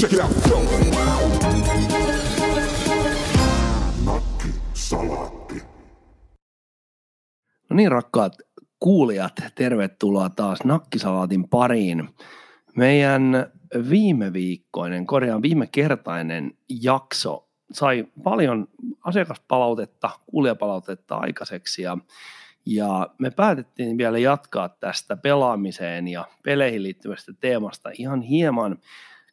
[0.00, 0.30] Check it out.
[7.70, 8.36] No niin, rakkaat
[8.78, 12.08] kuulijat, tervetuloa taas Nakkisalaatin pariin.
[12.76, 13.46] Meidän
[13.90, 18.68] viime viikkoinen, korjaan viime kertainen jakso sai paljon
[19.04, 21.98] asiakaspalautetta, kuulijapalautetta aikaiseksi ja,
[22.66, 28.78] ja me päätettiin vielä jatkaa tästä pelaamiseen ja peleihin liittyvästä teemasta ihan hieman,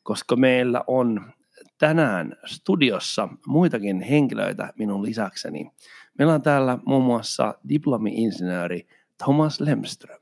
[0.07, 1.33] koska meillä on
[1.77, 5.71] tänään studiossa muitakin henkilöitä minun lisäkseni.
[6.17, 8.87] Meillä on täällä muun muassa diplomi-insinööri
[9.23, 10.21] Thomas Lemström.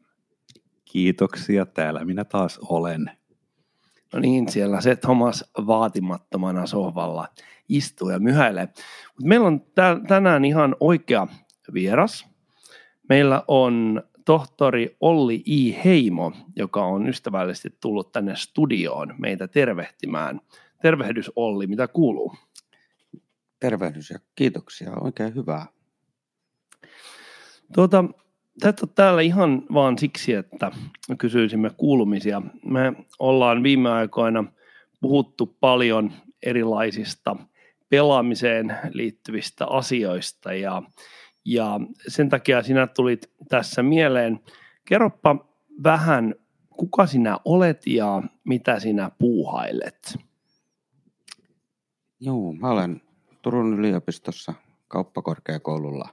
[0.86, 3.12] Kiitoksia, täällä minä taas olen.
[4.14, 7.28] No niin, siellä se Thomas vaatimattomana sohvalla
[7.70, 8.66] istuu ja myhäilee.
[9.18, 9.62] Mut meillä on
[10.08, 11.28] tänään ihan oikea
[11.74, 12.28] vieras.
[13.10, 15.78] Meillä on tohtori Olli I.
[15.86, 20.42] Heimo, joka on ystävällisesti tullut tänne studioon meitä tervehtimään.
[20.82, 22.36] Tervehdys Olli, mitä kuuluu?
[23.60, 25.66] Tervehdys ja kiitoksia, oikein hyvää.
[27.74, 28.06] Tuota,
[28.60, 30.72] tätä on täällä ihan vaan siksi, että
[31.18, 32.42] kysyisimme kuulumisia.
[32.66, 34.44] Me ollaan viime aikoina
[35.02, 37.36] puhuttu paljon erilaisista
[37.90, 40.84] pelaamiseen liittyvistä asioista ja,
[41.46, 44.40] ja sen takia sinä tulit tässä mieleen.
[44.86, 45.48] Kerropa
[45.84, 46.36] vähän,
[46.70, 50.18] kuka sinä olet ja mitä sinä puuhailet?
[52.20, 53.02] Joo, mä olen
[53.42, 54.54] Turun yliopistossa
[54.88, 56.10] kauppakorkeakoululla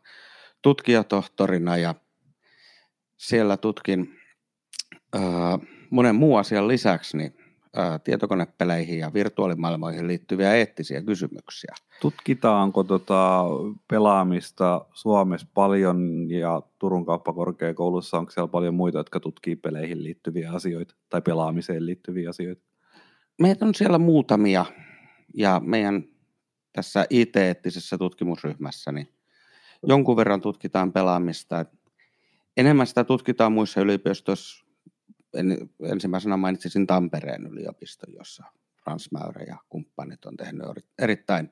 [0.63, 1.95] tutkijatohtorina ja
[3.17, 4.19] siellä tutkin
[5.17, 5.23] äh,
[5.91, 7.35] monen muun asian lisäksi niin,
[8.05, 11.75] tietokonepeleihin ja virtuaalimaailmoihin liittyviä eettisiä kysymyksiä.
[12.01, 13.45] Tutkitaanko tota
[13.89, 20.95] pelaamista Suomessa paljon ja Turun kauppakorkeakoulussa onko siellä paljon muita, jotka tutkii peleihin liittyviä asioita
[21.09, 22.63] tai pelaamiseen liittyviä asioita?
[23.41, 24.65] Meitä on siellä muutamia
[25.35, 26.05] ja meidän
[26.73, 29.09] tässä IT-eettisessä tutkimusryhmässä niin
[29.87, 31.65] jonkun verran tutkitaan pelaamista.
[32.57, 34.65] Enemmän sitä tutkitaan muissa yliopistoissa.
[35.35, 38.45] En, ensimmäisenä mainitsisin Tampereen yliopiston, jossa
[38.85, 40.67] Frans Mäyrä ja kumppanit on tehnyt
[40.99, 41.51] erittäin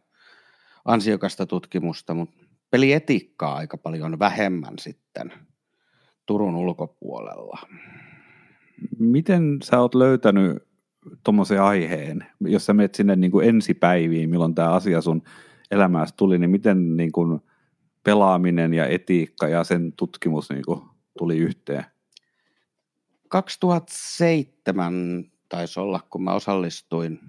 [0.85, 5.33] ansiokasta tutkimusta, mutta pelietiikkaa aika paljon vähemmän sitten
[6.27, 7.59] Turun ulkopuolella.
[8.99, 10.59] Miten sä oot löytänyt
[11.25, 15.23] tuommoisen aiheen, jos sä menet sinne niin kuin ensipäiviin, milloin tämä asia sun
[15.71, 17.41] elämässä tuli, niin miten niin kuin
[18.05, 20.81] pelaaminen ja etiikka ja sen tutkimus niin kuin
[21.19, 21.85] tuli yhteen?
[23.31, 27.21] 2007 taisi olla, kun mä osallistuin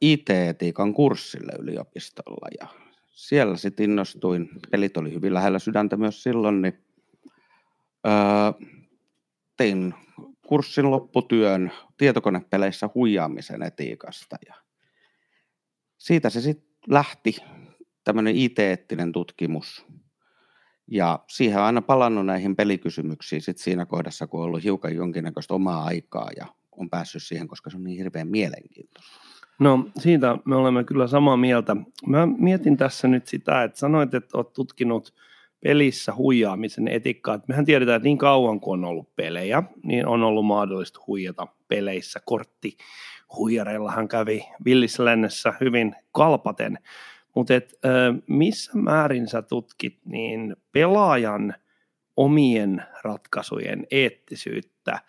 [0.00, 2.66] IT-etiikan kurssille yliopistolla ja
[3.10, 6.84] siellä sitten innostuin, pelit oli hyvin lähellä sydäntä myös silloin, niin
[9.56, 9.94] tein
[10.46, 14.54] kurssin lopputyön tietokonepeleissä huijaamisen etiikasta ja
[15.98, 17.36] siitä se sitten lähti
[18.04, 19.86] tämmöinen IT-eettinen tutkimus.
[20.90, 25.54] Ja siihen on aina palannut näihin pelikysymyksiin sit siinä kohdassa, kun on ollut hiukan jonkinnäköistä
[25.54, 29.20] omaa aikaa ja on päässyt siihen, koska se on niin hirveän mielenkiintoista.
[29.58, 31.76] No siitä me olemme kyllä samaa mieltä.
[32.06, 35.14] Mä mietin tässä nyt sitä, että sanoit, että olet tutkinut
[35.60, 37.34] pelissä huijaamisen etiikkaa.
[37.34, 41.46] Että mehän tiedetään, että niin kauan kuin on ollut pelejä, niin on ollut mahdollista huijata
[41.68, 42.20] peleissä.
[42.24, 42.76] Kortti
[43.36, 46.78] huijareillahan kävi villissä lännessä hyvin kalpaten.
[47.36, 47.54] Mutta
[48.28, 51.54] missä määrin sä tutkit niin pelaajan
[52.16, 55.00] omien ratkaisujen eettisyyttä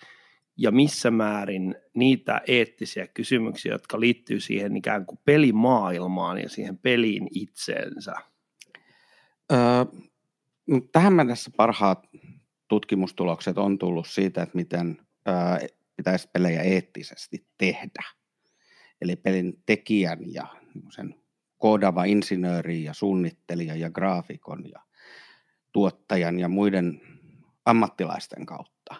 [0.58, 7.28] ja missä määrin niitä eettisiä kysymyksiä, jotka liittyy siihen ikään kuin pelimaailmaan ja siihen peliin
[7.32, 8.14] itseensä?
[9.52, 9.60] Öö,
[10.92, 12.08] tähän mennessä parhaat
[12.68, 18.04] tutkimustulokset on tullut siitä, että miten öö, pitäisi pelejä eettisesti tehdä.
[19.02, 20.48] Eli pelin tekijän ja
[20.90, 21.16] sen
[21.58, 24.80] koodava insinööri ja suunnittelija ja graafikon ja
[25.72, 27.02] tuottajan ja muiden
[27.66, 28.96] ammattilaisten kautta.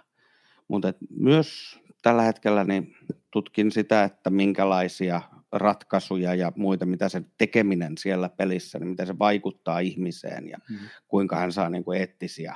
[0.68, 2.96] Mutta myös tällä hetkellä niin
[3.32, 5.22] tutkin sitä, että minkälaisia
[5.52, 10.78] ratkaisuja ja muita, mitä se tekeminen siellä pelissä, niin miten se vaikuttaa ihmiseen ja mm.
[11.08, 12.56] kuinka hän saa niin kuin eettisiä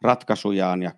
[0.00, 0.92] ratkaisujaan ja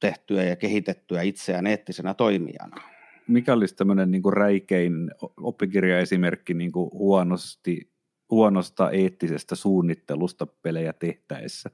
[0.00, 2.91] tehtyä ja kehitettyä itseään eettisenä toimijana
[3.32, 7.92] mikä olisi tämmöinen niin kuin räikein oppikirjaesimerkki niin kuin huonosti,
[8.30, 11.70] huonosta eettisestä suunnittelusta pelejä tehtäessä?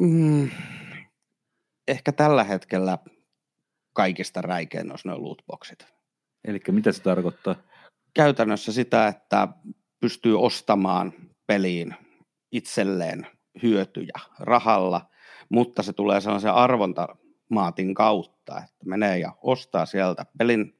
[0.00, 0.50] Mm,
[1.88, 2.98] ehkä tällä hetkellä
[3.92, 5.86] kaikista räikein olisi noin lootboxit.
[6.44, 7.56] Eli mitä se tarkoittaa?
[8.14, 9.48] Käytännössä sitä, että
[10.00, 11.12] pystyy ostamaan
[11.46, 11.94] peliin
[12.52, 13.26] itselleen
[13.62, 15.10] hyötyjä rahalla,
[15.48, 17.08] mutta se tulee sellaisen arvonta
[17.48, 20.78] maatin kautta, että menee ja ostaa sieltä pelin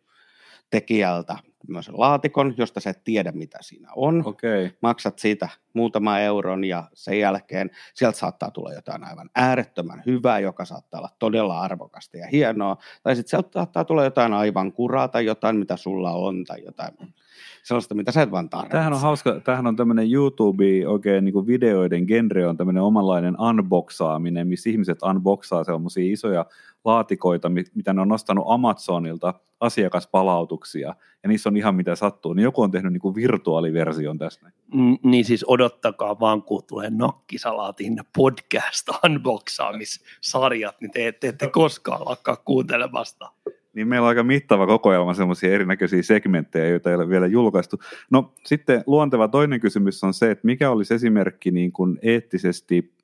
[0.70, 4.22] tekijältä tämmöisen laatikon, josta sä et tiedä, mitä siinä on.
[4.26, 4.70] Okay.
[4.80, 10.64] Maksat siitä muutama euron ja sen jälkeen sieltä saattaa tulla jotain aivan äärettömän hyvää, joka
[10.64, 12.76] saattaa olla todella arvokasta ja hienoa.
[13.02, 17.14] Tai sitten sieltä saattaa tulla jotain aivan kuraa tai jotain, mitä sulla on tai jotain
[17.62, 18.70] sellaista, mitä sä et vaan tarvitse.
[18.70, 23.40] Tämähän on hauska, tämähän on tämmöinen YouTube oikein niin kuin videoiden genre on tämmöinen omanlainen
[23.40, 26.46] unboxaaminen, missä ihmiset unboxaa sellaisia isoja
[26.84, 32.62] laatikoita, mitä ne on nostanut Amazonilta asiakaspalautuksia, ja niissä on ihan mitä sattuu, niin joku
[32.62, 34.50] on tehnyt niin kuin virtuaaliversion tästä.
[34.74, 42.00] Mm, niin siis odottakaa vaan, kun tulee nakkisalaatin podcast unboxaamissarjat, niin te ette, ette koskaan
[42.04, 43.32] lakkaa kuuntelemasta.
[43.74, 47.78] Niin meillä on aika mittava kokoelma semmoisia erinäköisiä segmenttejä, joita ei ole vielä julkaistu.
[48.10, 52.94] No sitten luonteva toinen kysymys on se, että mikä olisi esimerkki niin kuin eettisesti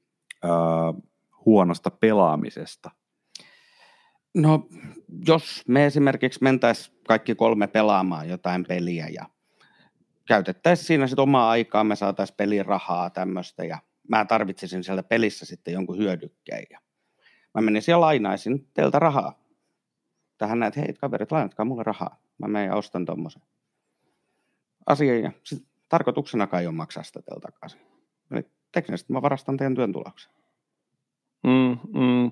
[0.44, 0.50] äh,
[1.46, 2.90] huonosta pelaamisesta?
[4.34, 4.68] No,
[5.26, 9.26] jos me esimerkiksi mentäisiin kaikki kolme pelaamaan jotain peliä ja
[10.28, 13.78] käytettäisiin siinä sitten omaa aikaa, me saataisiin pelin rahaa tämmöistä ja
[14.08, 16.80] mä tarvitsisin sieltä pelissä sitten jonkun hyödykkeen ja
[17.54, 19.40] mä menisin ja lainaisin teiltä rahaa.
[20.40, 22.20] Tähän näet, hei kaverit, lainatkaa mulle rahaa.
[22.38, 23.42] Mä menen ja ostan tuommoisen
[24.86, 25.32] asian ja
[25.88, 27.80] tarkoituksena kai on maksaa sitä teiltä takaisin.
[28.30, 30.32] Eli teknisesti mä varastan teidän työn tuloksen.
[31.42, 32.30] Mm, mm.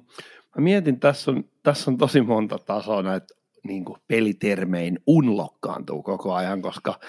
[0.56, 3.34] Mä mietin, tässä on, tässä on tosi monta tasoa näitä
[3.64, 7.00] niin kuin pelitermein unlokkaantuu koko ajan, koska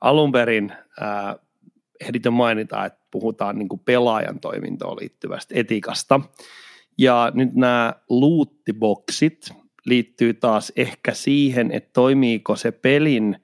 [0.00, 1.36] alun perin ää,
[2.30, 6.20] mainita, että puhutaan niin kuin pelaajan toimintoon liittyvästä etikasta.
[6.98, 13.36] Ja nyt nämä luuttiboksit liittyy taas ehkä siihen, että toimiiko se pelin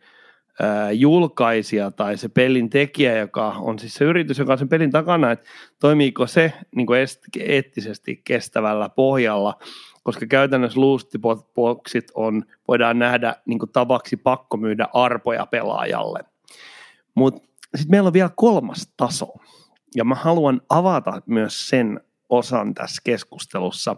[0.93, 5.31] julkaisija tai se pelin tekijä, joka on siis se yritys, joka on sen pelin takana,
[5.31, 5.49] että
[5.81, 6.99] toimiiko se niin kuin
[7.41, 9.59] eettisesti kestävällä pohjalla,
[10.03, 16.21] koska käytännössä lootboxit on, voidaan nähdä niin kuin tavaksi pakko myydä arpoja pelaajalle.
[17.15, 19.29] Mutta sitten meillä on vielä kolmas taso,
[19.97, 23.97] ja mä haluan avata myös sen osan tässä keskustelussa,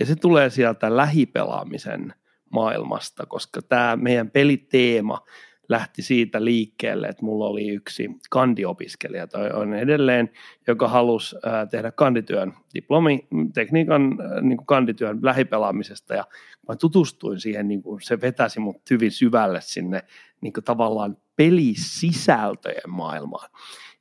[0.00, 2.14] ja se tulee sieltä lähipelaamisen
[2.50, 5.20] maailmasta, koska tämä meidän peliteema
[5.68, 10.30] lähti siitä liikkeelle, että mulla oli yksi kandiopiskelija, tai on edelleen,
[10.66, 11.36] joka halusi
[11.70, 16.24] tehdä kandityön, diplomi, tekniikan niin kuin kandityön lähipelaamisesta, ja
[16.68, 20.02] mä tutustuin siihen, niin kuin se vetäsi mut hyvin syvälle sinne
[20.40, 23.50] niin kuin tavallaan pelisisältöjen maailmaan.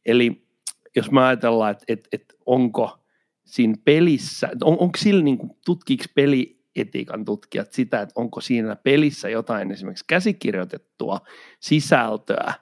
[0.05, 0.47] Eli
[0.95, 3.02] jos mä ajatellaan, että, että, että onko
[3.45, 8.75] siinä pelissä, on, onko sillä niin kuin, tutkiiko peli etiikan tutkijat sitä, että onko siinä
[8.75, 11.21] pelissä jotain esimerkiksi käsikirjoitettua
[11.59, 12.53] sisältöä,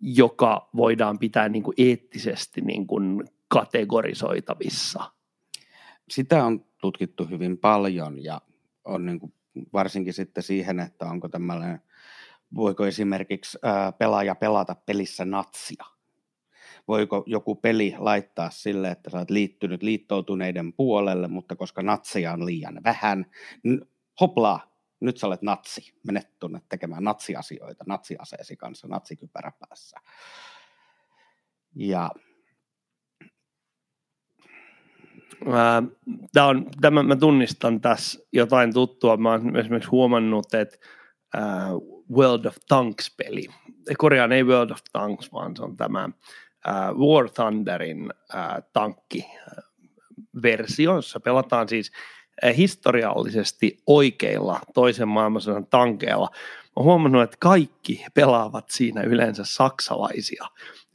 [0.00, 5.12] joka voidaan pitää niin kuin eettisesti niin kuin kategorisoitavissa?
[6.10, 8.40] Sitä on tutkittu hyvin paljon ja
[8.84, 9.34] on niin kuin
[9.72, 11.80] varsinkin sitten siihen, että onko tämmöinen,
[12.54, 13.58] voiko esimerkiksi
[13.98, 15.84] pelaaja pelata pelissä natsia–
[16.88, 22.46] voiko joku peli laittaa sille, että sä oot liittynyt liittoutuneiden puolelle, mutta koska natseja on
[22.46, 23.26] liian vähän,
[23.62, 23.80] niin
[24.20, 30.00] hoplaa, nyt sä olet natsi, menet tuonne tekemään natsiasioita, natsiaseesi kanssa, natsikypärä päässä.
[31.74, 32.10] Ja
[36.32, 39.16] Tämä on, tämä mä tunnistan tässä jotain tuttua.
[39.16, 40.76] Mä oon esimerkiksi huomannut, että
[42.16, 43.46] World of Tanks-peli,
[43.98, 46.08] korjaan ei World of Tanks, vaan se on tämä
[46.68, 51.92] äh, War Thunderin äh, tankkiversio, jossa pelataan siis
[52.44, 56.28] äh, historiallisesti oikeilla toisen maailmansodan tankeilla.
[56.76, 60.46] Mä huomannut, että kaikki pelaavat siinä yleensä saksalaisia.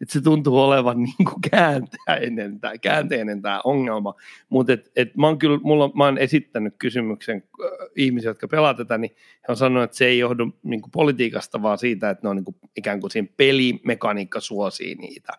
[0.01, 4.13] Että se tuntuu olevan niin kuin käänteinen, tämä, käänteinen tämä ongelma.
[4.49, 8.73] Mutta et, et mä, oon kyllä, mulla, mä oon esittänyt kysymyksen äh, ihmisiä, jotka pelaa
[8.73, 12.23] tätä, niin he on sanonut, että se ei johdu niin kuin politiikasta, vaan siitä, että
[12.23, 15.33] ne on niin kuin ikään kuin siinä pelimekaniikka suosii niitä.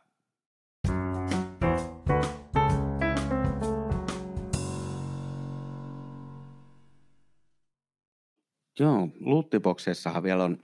[8.80, 10.62] Joo, loottiboksissahan vielä on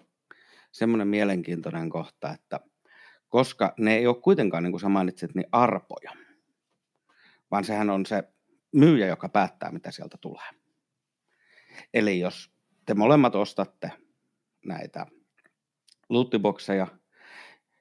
[0.73, 2.61] semmoinen mielenkiintoinen kohta, että
[3.29, 6.13] koska ne ei ole kuitenkaan, niin kuin sä mainitsit, niin arpoja,
[7.51, 8.23] vaan sehän on se
[8.73, 10.49] myyjä, joka päättää, mitä sieltä tulee.
[11.95, 12.51] Eli jos
[12.87, 13.91] te molemmat ostatte
[14.67, 15.07] näitä
[16.09, 16.87] lootibokseja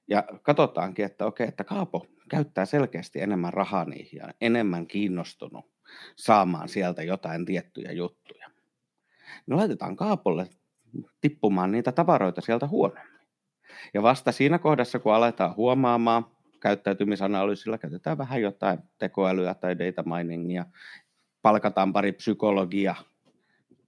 [0.08, 5.72] ja katsotaankin, että okei, että Kaapo käyttää selkeästi enemmän rahaa niihin ja enemmän kiinnostunut
[6.16, 8.52] saamaan sieltä jotain tiettyjä juttuja
[9.46, 10.50] niin laitetaan kaapolle
[11.22, 13.22] tippumaan niitä tavaroita sieltä huonommin.
[13.94, 16.26] Ja vasta siinä kohdassa, kun aletaan huomaamaan,
[16.60, 20.66] käyttäytymisanalyysillä käytetään vähän jotain tekoälyä tai data miningia,
[21.42, 22.96] palkataan pari psykologia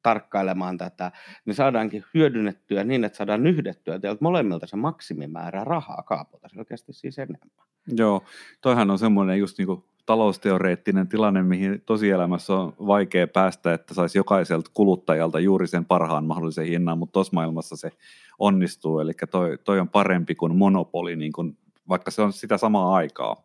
[0.03, 1.11] tarkkailemaan tätä,
[1.45, 7.19] niin saadaankin hyödynnettyä niin, että saadaan nyhdettyä teiltä molemmilta se maksimimäärä rahaa kaapota selkeästi siis
[7.19, 7.49] enemmän.
[7.87, 8.23] Joo,
[8.61, 14.17] toihan on semmoinen just niin kuin talousteoreettinen tilanne, mihin tosielämässä on vaikea päästä, että saisi
[14.17, 17.91] jokaiselta kuluttajalta juuri sen parhaan mahdollisen hinnan, mutta tuossa maailmassa se
[18.39, 21.57] onnistuu, eli toi, toi on parempi kuin monopoli, niin kuin,
[21.89, 23.43] vaikka se on sitä samaa aikaa.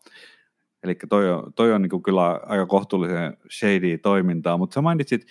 [0.83, 5.27] Eli toi on, toi on niin kuin kyllä aika kohtuullisen shady toimintaa, mutta sä mainitsit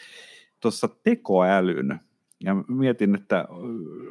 [0.60, 2.00] tuossa tekoälyn,
[2.44, 3.46] ja mietin, että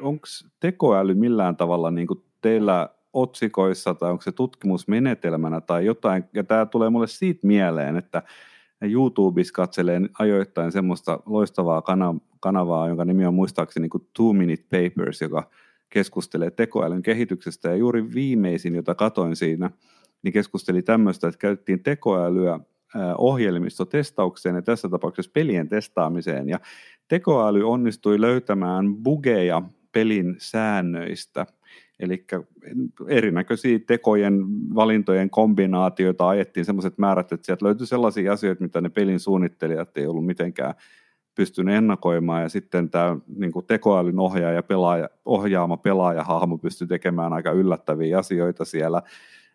[0.01, 0.27] onko
[0.59, 2.89] tekoäly millään tavalla niin kuin teillä
[3.21, 8.23] otsikoissa tai onko se tutkimusmenetelmänä tai jotain, ja tämä tulee mulle siitä mieleen, että
[8.81, 11.83] YouTubessa katselee ajoittain semmoista loistavaa
[12.39, 15.49] kanavaa, jonka nimi on muistaakseni niin Two Minute Papers, joka
[15.89, 19.69] keskustelee tekoälyn kehityksestä, ja juuri viimeisin, jota katoin siinä,
[20.23, 22.59] niin keskusteli tämmöistä, että käytettiin tekoälyä
[23.17, 26.59] ohjelmistotestaukseen ja tässä tapauksessa pelien testaamiseen, ja
[27.07, 31.45] tekoäly onnistui löytämään bugeja pelin säännöistä–
[31.99, 32.25] Eli
[33.07, 39.19] erinäköisiä tekojen, valintojen kombinaatioita ajettiin sellaiset määrät, että sieltä löytyi sellaisia asioita, mitä ne pelin
[39.19, 40.73] suunnittelijat ei ollut mitenkään
[41.35, 47.51] pystynyt ennakoimaan, ja sitten tämä niin kuin tekoälyn ohjaaja, pelaaja, ohjaama pelaajahahmo pystyi tekemään aika
[47.51, 49.01] yllättäviä asioita siellä,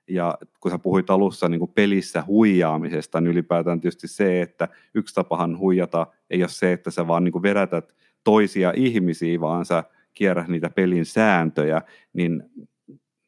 [0.08, 5.14] ja kun sä puhuit alussa niin kuin pelissä huijaamisesta, niin ylipäätään tietysti se, että yksi
[5.14, 7.94] tapahan huijata ei ole se, että sä vaan niin kuin vedätät
[8.24, 9.84] toisia ihmisiä, vaan sä
[10.14, 12.42] kierrä niitä pelin sääntöjä, niin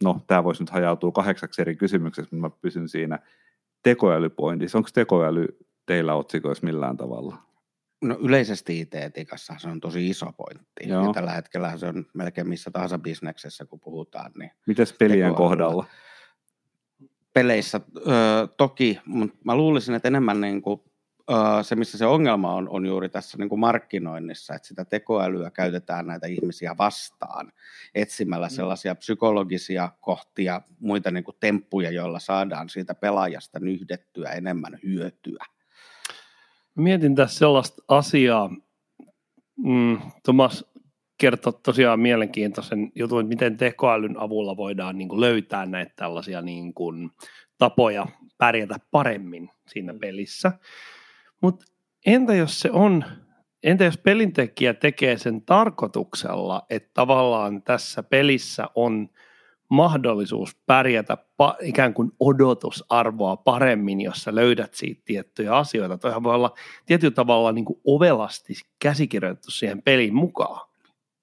[0.03, 3.19] no tämä voisi nyt hajautua kahdeksaksi eri kysymykseksi, mutta mä pysyn siinä
[3.83, 4.79] tekoälypointissa.
[4.79, 5.47] Onko tekoäly
[5.87, 7.37] teillä otsikoissa millään tavalla?
[8.03, 10.88] No yleisesti IT-etikassa se on tosi iso pointti.
[10.88, 11.07] Joo.
[11.07, 14.33] Ja tällä hetkellä se on melkein missä tahansa bisneksessä, kun puhutaan.
[14.38, 15.85] Niin Mites pelien kohdalla?
[17.33, 18.00] Peleissä ö,
[18.57, 20.81] toki, mutta mä luulisin, että enemmän niin kuin
[21.62, 26.07] se, missä se ongelma on, on juuri tässä niin kuin markkinoinnissa, että sitä tekoälyä käytetään
[26.07, 27.52] näitä ihmisiä vastaan
[27.95, 28.50] etsimällä mm.
[28.50, 35.45] sellaisia psykologisia kohtia, muita niin kuin temppuja, joilla saadaan siitä pelaajasta nyhdettyä enemmän hyötyä.
[36.75, 38.50] Mietin tässä sellaista asiaa.
[39.57, 40.64] Mm, Tomas
[41.19, 46.75] kertoi tosiaan mielenkiintoisen jutun, että miten tekoälyn avulla voidaan niin kuin löytää näitä tällaisia niin
[46.75, 47.11] kuin
[47.59, 48.07] tapoja
[48.38, 49.99] pärjätä paremmin siinä mm.
[49.99, 50.52] pelissä.
[51.44, 51.64] Mutta
[52.06, 53.04] entä jos se on,
[53.62, 59.08] entä jos pelintekijä tekee sen tarkoituksella, että tavallaan tässä pelissä on
[59.68, 65.98] mahdollisuus pärjätä pa, ikään kuin odotusarvoa paremmin, jos sä löydät siitä tiettyjä asioita.
[65.98, 66.54] Toihan voi olla
[66.86, 70.68] tietyllä tavalla niin kuin ovelasti käsikirjoitettu siihen peliin mukaan.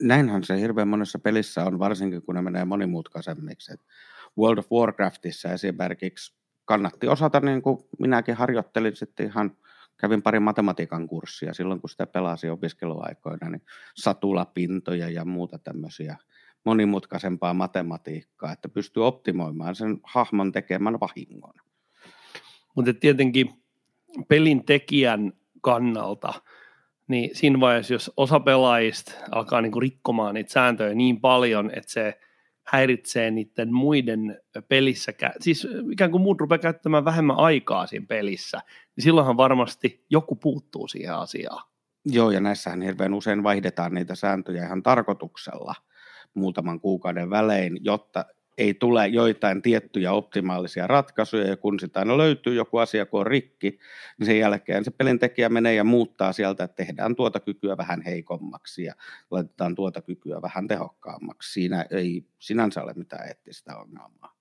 [0.01, 3.73] Näinhän se hirveän monessa pelissä on, varsinkin kun ne menee monimutkaisemmiksi.
[4.37, 6.35] World of Warcraftissa esimerkiksi
[6.65, 9.51] kannatti osata, niin kuin minäkin harjoittelin sitten ihan–
[9.98, 13.62] kävin pari matematiikan kurssia silloin, kun sitä pelasi opiskeluaikoina, niin
[13.95, 16.17] satulapintoja ja muuta tämmöisiä
[16.65, 21.53] monimutkaisempaa matematiikkaa, että pystyy optimoimaan sen hahmon tekemän vahingon.
[22.75, 23.50] Mutta tietenkin
[24.27, 26.33] pelin tekijän kannalta,
[27.07, 32.17] niin siinä vaiheessa, jos osa pelaajista alkaa niinku rikkomaan niitä sääntöjä niin paljon, että se–
[32.63, 38.62] häiritsee niiden muiden pelissä, siis ikään kuin muut rupeaa käyttämään vähemmän aikaa siinä pelissä,
[38.96, 41.72] niin silloinhan varmasti joku puuttuu siihen asiaan.
[42.06, 45.75] Joo, ja näissähän hirveän usein vaihdetaan niitä sääntöjä ihan tarkoituksella
[46.34, 48.25] muutaman kuukauden välein, jotta
[48.58, 53.27] ei tule joitain tiettyjä optimaalisia ratkaisuja, ja kun sitä aina löytyy joku asia, kun on
[53.27, 53.79] rikki,
[54.17, 58.84] niin sen jälkeen se pelintekijä menee ja muuttaa sieltä, että tehdään tuota kykyä vähän heikommaksi
[58.84, 58.93] ja
[59.31, 61.53] laitetaan tuota kykyä vähän tehokkaammaksi.
[61.53, 64.38] Siinä ei sinänsä ole mitään eettistä ongelmaa.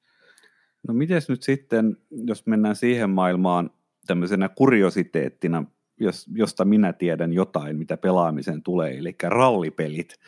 [0.89, 3.71] No miten nyt sitten, jos mennään siihen maailmaan
[4.07, 5.65] tämmöisenä kuriositeettina,
[6.01, 10.21] jos, josta minä tiedän jotain, mitä pelaamiseen tulee, eli rallipelit.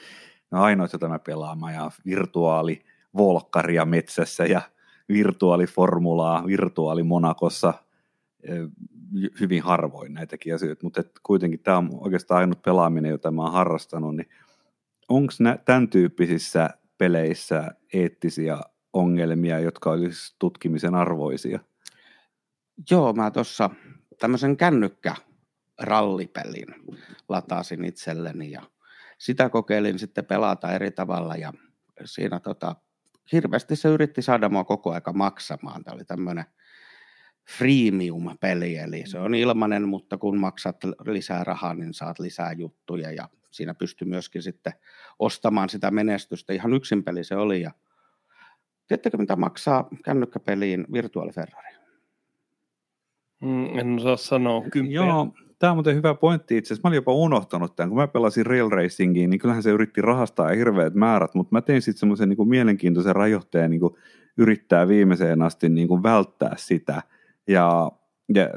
[0.50, 2.82] No ainoita tämä pelaama ja virtuaali
[3.16, 4.62] volkkaria metsässä ja
[5.08, 7.74] virtuaaliformulaa virtuaalimonakossa
[9.40, 14.16] hyvin harvoin näitäkin asioita, mutta kuitenkin tämä on oikeastaan ainut pelaaminen, jota mä oon harrastanut,
[14.16, 14.28] niin
[15.08, 15.32] onko
[15.64, 18.58] tämän tyyppisissä peleissä eettisiä
[18.92, 21.60] ongelmia, jotka olisi tutkimisen arvoisia?
[22.90, 23.70] Joo, mä tuossa
[24.18, 25.14] tämmöisen kännykkä
[25.80, 26.74] rallipelin
[27.28, 28.62] lataasin itselleni ja
[29.18, 31.52] sitä kokeilin sitten pelata eri tavalla ja
[32.04, 32.76] siinä tota,
[33.32, 35.84] hirveästi se yritti saada mua koko aika maksamaan.
[35.84, 36.44] Tämä oli tämmöinen
[37.58, 40.76] freemium-peli, eli se on ilmainen, mutta kun maksat
[41.06, 44.72] lisää rahaa, niin saat lisää juttuja ja siinä pystyy myöskin sitten
[45.18, 46.52] ostamaan sitä menestystä.
[46.52, 47.70] Ihan yksin peli se oli ja
[48.86, 51.74] tiedättekö mitä maksaa kännykkäpeliin Virtual Ferrari?
[53.40, 54.62] Mm, en osaa sanoa.
[54.70, 54.94] Kymppiä.
[54.94, 56.88] Joo, Tämä on muuten hyvä pointti itse asiassa.
[56.88, 57.88] Mä olin jopa unohtanut tämän.
[57.88, 61.82] Kun mä pelasin Real Racingiin, niin kyllähän se yritti rahastaa hirveät määrät, mutta mä tein
[61.82, 63.94] sitten semmoisen niin mielenkiintoisen rajoitteen niin kuin
[64.36, 67.02] yrittää viimeiseen asti niin kuin välttää sitä.
[67.48, 67.92] Ja,
[68.34, 68.48] ja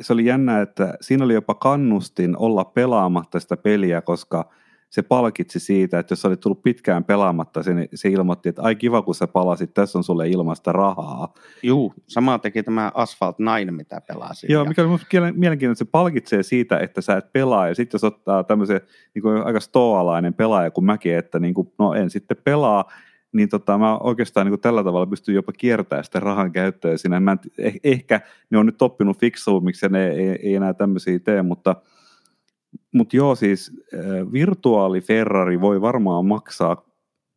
[0.00, 4.44] se oli jännä, että siinä oli jopa kannustin olla pelaamatta sitä peliä, koska–
[4.94, 9.02] se palkitsi siitä, että jos olit tullut pitkään pelaamatta, se, se ilmoitti, että ai kiva
[9.02, 11.34] kun sä palasit, tässä on sulle ilmasta rahaa.
[11.62, 14.52] Juu, sama teki tämä Asphalt 9, mitä pelasin.
[14.52, 14.98] Joo, mikä on
[15.34, 18.80] mielenkiintoista, että se palkitsee siitä, että sä et pelaa, ja sitten jos ottaa tämmöisen
[19.14, 22.84] niin kuin aika stoalainen pelaaja kuin mäkin, että niin kuin, no en sitten pelaa,
[23.32, 27.20] niin tota, mä oikeastaan niin kuin tällä tavalla pystyn jopa kiertämään sitä rahan käyttöä siinä.
[27.20, 28.20] Mä en, eh, ehkä
[28.50, 31.76] ne on nyt oppinut fiksuummiksi ja ne ei, ei enää tämmöisiä tee, mutta–
[32.94, 33.72] mutta joo, siis
[34.32, 36.84] virtuaali Ferrari voi varmaan maksaa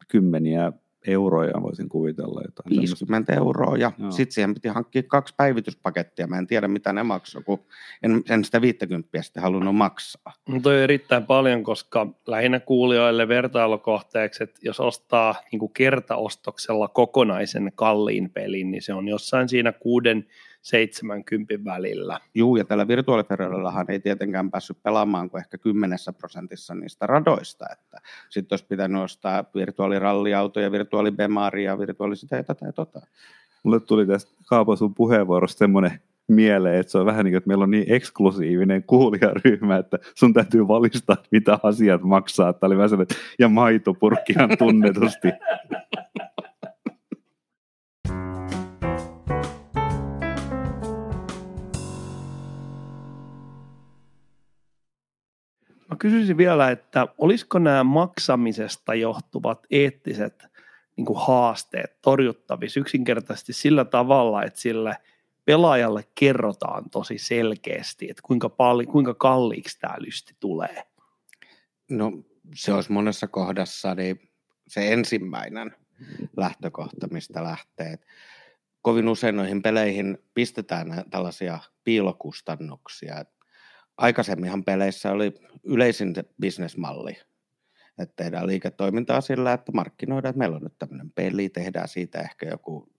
[0.08, 0.72] kymmeniä
[1.08, 2.42] euroja, voisin kuvitella.
[2.46, 6.28] Jotain 50 euroa, ja sitten siihen piti hankkia kaksi päivityspakettia.
[6.28, 7.60] Mä en tiedä, mitä ne maksoi, kun
[8.04, 10.34] en, en sitä 50 sitten halunnut maksaa.
[10.50, 17.72] No toi on erittäin paljon, koska lähinnä kuulijoille vertailukohteeksi, että jos ostaa niin kertaostoksella kokonaisen
[17.76, 20.26] kalliin pelin, niin se on jossain siinä kuuden
[20.68, 22.20] 70 välillä.
[22.36, 27.98] Juu, ja tällä virtuaaliferrarillahan ei tietenkään päässyt pelaamaan kuin ehkä kymmenessä prosentissa niistä radoista, että
[28.30, 33.02] sitten olisi pitänyt ostaa virtuaaliralliautoja, virtuaalibemaria, virtuaali sitä ja tätä ja tota.
[33.64, 37.48] Mulle tuli tästä Kaapo sun puheenvuorosta semmoinen mieleen, että se on vähän niin kuin, että
[37.48, 42.54] meillä on niin eksklusiivinen kuulijaryhmä, että sun täytyy valistaa, mitä asiat maksaa.
[42.54, 45.28] Tämä oli vähän sellainen, ja maitopurkkihan tunnetusti.
[55.98, 60.46] kysyisin vielä, että olisiko nämä maksamisesta johtuvat eettiset
[60.96, 64.98] niin kuin haasteet torjuttavissa yksinkertaisesti sillä tavalla, että sille
[65.46, 70.84] pelaajalle kerrotaan tosi selkeästi, että kuinka, paljon, kuinka kalliiksi tämä lysti tulee?
[71.90, 72.12] No
[72.56, 74.30] se olisi monessa kohdassa niin
[74.68, 75.76] se ensimmäinen
[76.38, 78.00] lähtökohta, mistä lähtee.
[78.82, 83.37] Kovin usein noihin peleihin pistetään tällaisia piilokustannuksia, että
[83.98, 85.34] aikaisemminhan peleissä oli
[85.64, 87.18] yleisin bisnesmalli,
[88.00, 92.48] että tehdään liiketoimintaa sillä, että markkinoidaan, että meillä on nyt tämmöinen peli, tehdään siitä ehkä
[92.50, 92.98] joku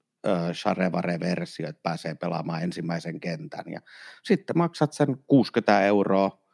[0.52, 3.80] Sharevare-versio, että pääsee pelaamaan ensimmäisen kentän ja
[4.24, 6.44] sitten maksat sen 60 euroa,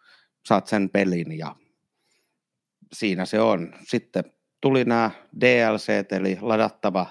[0.47, 1.57] saat sen pelin ja
[2.93, 3.75] siinä se on.
[3.89, 4.25] Sitten
[4.61, 7.07] tuli nämä DLC, eli ladattava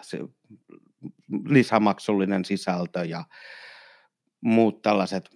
[1.45, 3.23] lisämaksullinen sisältö ja
[4.41, 5.29] muut tällaiset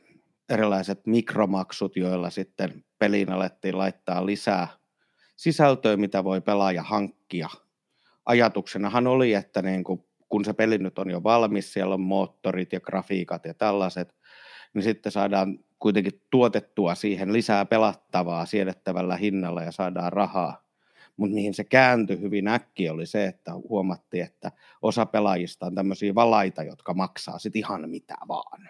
[0.49, 4.67] erilaiset mikromaksut, joilla sitten peliin alettiin laittaa lisää
[5.36, 7.49] sisältöä, mitä voi pelaaja hankkia.
[8.25, 12.73] Ajatuksenahan oli, että niin kuin, kun se peli nyt on jo valmis, siellä on moottorit
[12.73, 14.15] ja grafiikat ja tällaiset,
[14.73, 20.67] niin sitten saadaan kuitenkin tuotettua siihen lisää pelattavaa siedettävällä hinnalla ja saadaan rahaa.
[21.17, 26.15] Mutta mihin se kääntyi hyvin äkki oli se, että huomattiin, että osa pelaajista on tämmöisiä
[26.15, 28.69] valaita, jotka maksaa sitten ihan mitä vaan.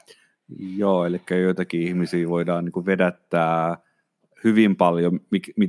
[0.77, 3.77] Joo, eli joitakin ihmisiä voidaan niin vedättää
[4.43, 5.19] hyvin paljon,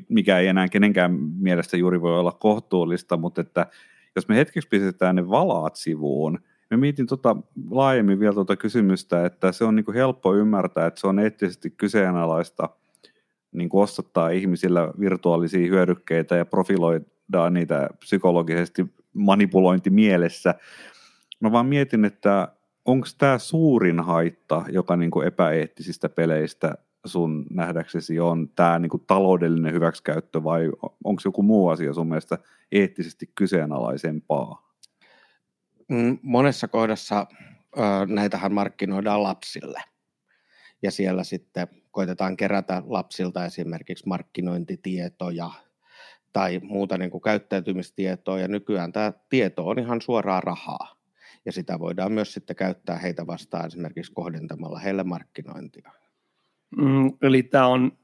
[0.09, 3.67] mikä ei enää kenenkään mielestä juuri voi olla kohtuullista, mutta että
[4.17, 6.39] jos me hetkeksi pistetään ne valaat sivuun,
[6.71, 7.37] me mietin tota
[7.71, 11.71] laajemmin vielä tuota kysymystä, että se on niin kuin helppo ymmärtää, että se on eettisesti
[11.71, 12.69] kyseenalaista
[13.53, 20.55] niin kuin ostattaa ihmisillä virtuaalisia hyödykkeitä ja profiloidaan niitä psykologisesti manipulointimielessä.
[21.41, 22.49] Mä vaan mietin, että
[22.89, 26.75] onko tämä suurin haitta, joka niin kuin epäeettisistä peleistä
[27.07, 30.71] sun nähdäksesi on tämä niin kuin taloudellinen hyväksikäyttö vai
[31.05, 32.39] onko joku muu asia sun mielestä
[32.73, 34.73] eettisesti kyseenalaisempaa?
[35.89, 37.27] Mm, monessa kohdassa
[38.07, 39.83] näitähän markkinoidaan lapsille.
[40.83, 45.51] Ja siellä sitten koitetaan kerätä lapsilta esimerkiksi markkinointitietoja
[46.33, 48.39] tai muuta niin kuin käyttäytymistietoa.
[48.39, 50.98] Ja nykyään tämä tieto on ihan suoraa rahaa
[51.47, 55.93] ja sitä voidaan myös sitten käyttää heitä vastaan esimerkiksi kohdentamalla heille markkinointia.
[56.77, 57.99] Mm, eli tämä on,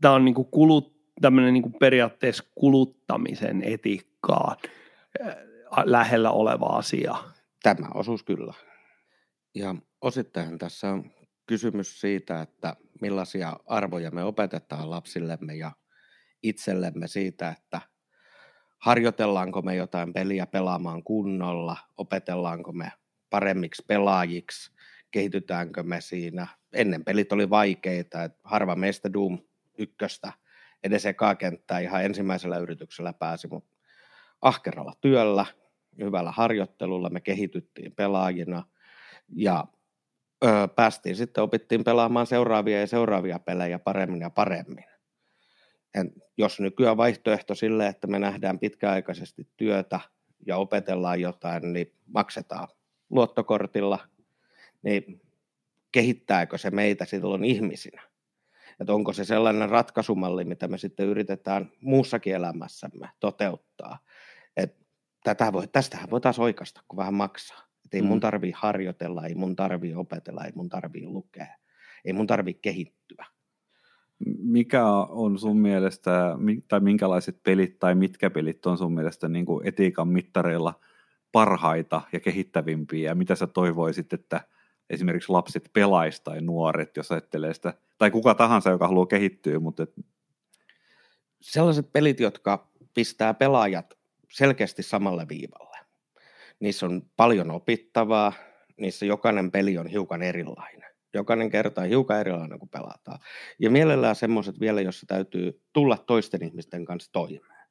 [0.00, 4.56] tämä on niin kuin kulut, tämmöinen niin kuin periaatteessa kuluttamisen etiikkaa
[5.26, 5.36] äh,
[5.84, 7.14] lähellä oleva asia.
[7.62, 8.54] Tämä osuus kyllä.
[9.54, 11.10] Ja osittain tässä on
[11.46, 15.72] kysymys siitä, että millaisia arvoja me opetetaan lapsillemme ja
[16.42, 17.80] itsellemme siitä, että–
[18.84, 22.92] harjoitellaanko me jotain peliä pelaamaan kunnolla, opetellaanko me
[23.30, 24.72] paremmiksi pelaajiksi,
[25.10, 26.46] kehitytäänkö me siinä.
[26.72, 29.38] Ennen pelit oli vaikeita, että harva meistä Doom
[29.78, 30.32] ykköstä
[30.82, 33.74] edes ekaa kenttää ihan ensimmäisellä yrityksellä pääsi, mutta
[34.42, 35.46] ahkeralla työllä,
[35.98, 38.62] hyvällä harjoittelulla me kehityttiin pelaajina
[39.36, 39.64] ja
[40.44, 44.93] öö, päästiin sitten, opittiin pelaamaan seuraavia ja seuraavia pelejä paremmin ja paremmin.
[46.36, 50.00] Jos nykyään vaihtoehto sille, että me nähdään pitkäaikaisesti työtä
[50.46, 52.68] ja opetellaan jotain, niin maksetaan
[53.10, 53.98] luottokortilla,
[54.82, 55.20] niin
[55.92, 58.02] kehittääkö se meitä silloin ihmisinä?
[58.80, 63.98] Että onko se sellainen ratkaisumalli, mitä me sitten yritetään muussakin elämässämme toteuttaa.
[64.56, 64.84] Että
[65.24, 67.62] tätä voi, tästähän voi taas oikasta, kun vähän maksaa.
[67.84, 68.20] Että ei mun mm.
[68.20, 71.46] tarvii harjoitella, ei mun tarvii opetella, ei mun tarvii lukea,
[72.04, 73.26] ei mun tarvii kehittyä.
[74.38, 76.36] Mikä on sun mielestä,
[76.68, 80.80] tai minkälaiset pelit tai mitkä pelit on sun mielestä niin kuin etiikan mittareilla
[81.32, 84.40] parhaita ja kehittävimpiä, ja mitä sä toivoisit, että
[84.90, 89.82] esimerkiksi lapset pelaisi tai nuoret, jos ajattelee sitä, tai kuka tahansa, joka haluaa kehittyä, mutta...
[89.82, 89.94] Et...
[91.40, 93.94] Sellaiset pelit, jotka pistää pelaajat
[94.32, 95.78] selkeästi samalle viivalle.
[96.60, 98.32] Niissä on paljon opittavaa,
[98.76, 100.83] niissä jokainen peli on hiukan erilainen.
[101.14, 103.18] Jokainen kerta on hiukan erilainen, kun pelataan.
[103.58, 107.68] Ja mielellään semmoiset vielä, jossa täytyy tulla toisten ihmisten kanssa toimeen.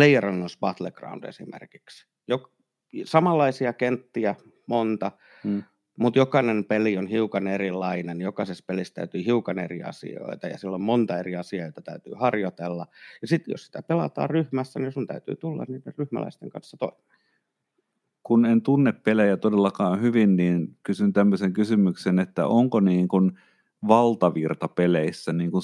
[0.00, 2.06] PlayerUnknown's Battleground esimerkiksi.
[2.32, 2.52] Jok-
[3.04, 4.34] samanlaisia kenttiä,
[4.66, 5.12] monta,
[5.44, 5.62] hmm.
[5.98, 8.20] mutta jokainen peli on hiukan erilainen.
[8.20, 12.86] Jokaisessa pelissä täytyy hiukan eri asioita ja silloin monta eri asiaa, joita täytyy harjoitella.
[13.22, 17.17] Ja sitten jos sitä pelataan ryhmässä, niin sun täytyy tulla niiden ryhmäläisten kanssa toimeen
[18.28, 23.32] kun en tunne pelejä todellakaan hyvin, niin kysyn tämmöisen kysymyksen, että onko niin kuin
[23.88, 25.62] valtavirta peleissä, niin kuin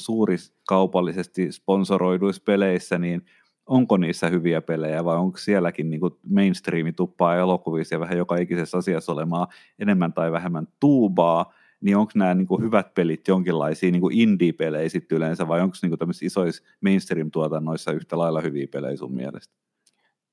[0.68, 3.24] kaupallisesti sponsoroiduissa peleissä, niin
[3.66, 8.36] onko niissä hyviä pelejä vai onko sielläkin niin kuin mainstreami tuppaa elokuvissa ja vähän joka
[8.36, 9.46] ikisessä asiassa olemaan
[9.78, 15.48] enemmän tai vähemmän tuubaa, niin onko nämä niin hyvät pelit jonkinlaisia niin indie-pelejä sitten yleensä
[15.48, 19.54] vai onko niin tämmöisissä isoissa mainstream-tuotannoissa yhtä lailla hyviä pelejä sun mielestä?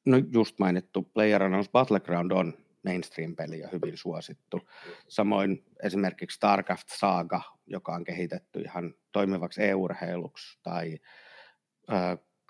[0.06, 4.70] No just mainittu PlayerUnknown's Battleground on mainstream-peli ja hyvin suosittu.
[5.08, 11.00] Samoin esimerkiksi StarCraft Saga, joka on kehitetty ihan toimivaksi e-urheiluksi, tai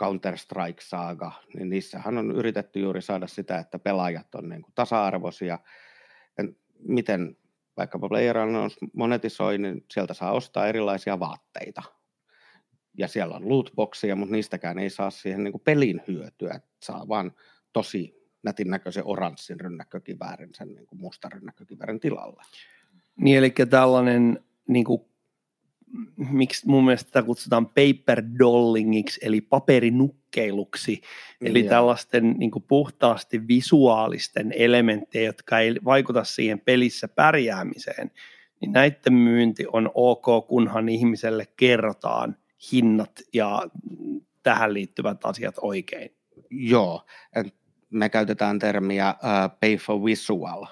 [0.03, 5.59] Counter-Strike Saga, niin niissähän on yritetty juuri saada sitä, että pelaajat on niin kuin tasa-arvoisia.
[6.37, 6.43] Ja
[6.79, 7.37] miten
[7.77, 11.83] vaikkapa PlayerUnknown's monetisoi, niin sieltä saa ostaa erilaisia vaatteita
[12.97, 17.07] ja siellä on lootboxia, mutta niistäkään ei saa siihen niin kuin pelin hyötyä, että saa
[17.07, 17.31] vaan
[17.73, 22.43] tosi nätin näköisen oranssin rynnäkkökiväärin sen niin kuin mustan rynnäkkökiväärin tilalla.
[23.15, 25.01] Niin, eli tällainen, niin kuin,
[26.15, 31.01] miksi mun mielestä tätä kutsutaan paper dollingiksi, eli paperinukkeiluksi,
[31.41, 31.69] eli ja.
[31.69, 38.11] tällaisten niin kuin puhtaasti visuaalisten elementtejä, jotka ei vaikuta siihen pelissä pärjäämiseen,
[38.61, 42.37] niin näiden myynti on ok, kunhan ihmiselle kerrotaan,
[42.71, 43.61] hinnat ja
[44.43, 46.15] tähän liittyvät asiat oikein.
[46.49, 47.05] Joo,
[47.89, 50.65] me käytetään termiä uh, pay for visual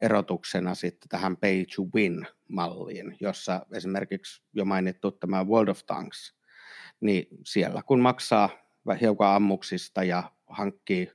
[0.00, 6.34] erotuksena sitten tähän pay to win malliin, jossa esimerkiksi jo mainittu tämä World of Tanks,
[7.00, 8.50] niin siellä kun maksaa
[9.00, 11.12] hiukan ammuksista ja hankkii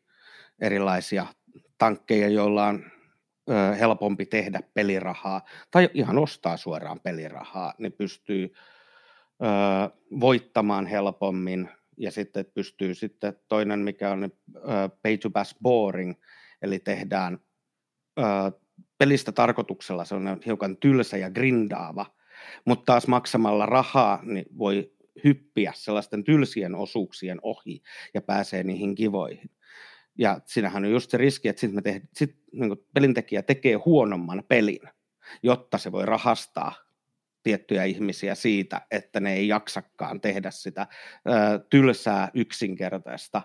[0.61, 1.25] erilaisia
[1.77, 2.91] tankkeja, joilla on
[3.79, 8.53] helpompi tehdä pelirahaa tai ihan ostaa suoraan pelirahaa, niin pystyy
[10.19, 14.29] voittamaan helpommin ja sitten pystyy sitten toinen, mikä on
[15.01, 16.13] pay to pass boring,
[16.61, 17.39] eli tehdään
[18.97, 22.05] pelistä tarkoituksella se on hiukan tylsä ja grindaava,
[22.65, 27.81] mutta taas maksamalla rahaa niin voi hyppiä sellaisten tylsien osuuksien ohi
[28.13, 29.49] ja pääsee niihin kivoihin.
[30.17, 34.81] Ja siinähän on just se riski, että sitten te- sit, niin pelintekijä tekee huonomman pelin,
[35.43, 36.88] jotta se voi rahastaa
[37.43, 40.87] tiettyjä ihmisiä siitä, että ne ei jaksakaan tehdä sitä
[41.69, 43.41] tylsää yksinkertaista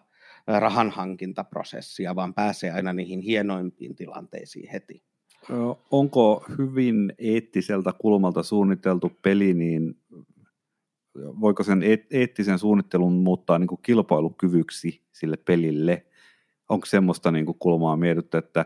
[0.47, 5.03] rahanhankintaprosessia, vaan pääsee aina niihin hienoimpiin tilanteisiin heti.
[5.91, 9.99] Onko hyvin eettiseltä kulmalta suunniteltu peli, niin
[11.17, 16.07] voiko sen eettisen suunnittelun muuttaa niin kuin kilpailukyvyksi sille pelille?
[16.69, 18.65] Onko semmoista niin kuin kulmaa mietitty, että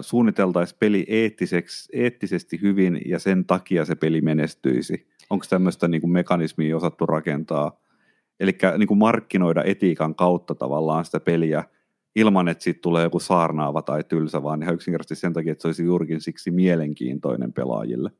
[0.00, 5.08] suunniteltaisiin peli eettiseksi, eettisesti hyvin ja sen takia se peli menestyisi?
[5.30, 7.80] Onko tämmöistä niin kuin mekanismia osattu rakentaa?
[8.40, 11.64] Eli niin kuin markkinoida etiikan kautta tavallaan sitä peliä
[12.16, 15.68] ilman, että siitä tulee joku saarnaava tai tylsä, vaan ihan yksinkertaisesti sen takia, että se
[15.68, 18.10] olisi juurikin siksi mielenkiintoinen pelaajille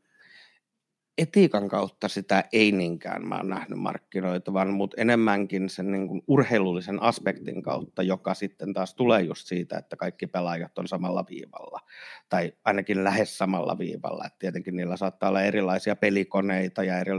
[1.18, 7.03] etiikan kautta sitä ei niinkään mä oon nähnyt markkinoitavan, mutta enemmänkin sen niin kuin urheilullisen
[7.03, 11.81] aspektin kautta, joka sitten taas tulee just siitä, että kaikki pelaajat on samalla viivalla,
[12.29, 14.25] tai ainakin lähes samalla viivalla.
[14.27, 17.12] Et tietenkin niillä saattaa olla erilaisia pelikoneita ja eri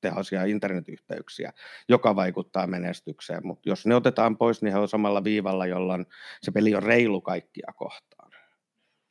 [0.00, 1.52] tehoisia internetyhteyksiä,
[1.88, 6.06] joka vaikuttaa menestykseen, mutta jos ne otetaan pois, niin he on samalla viivalla, jolloin
[6.42, 8.30] se peli on reilu kaikkia kohtaan.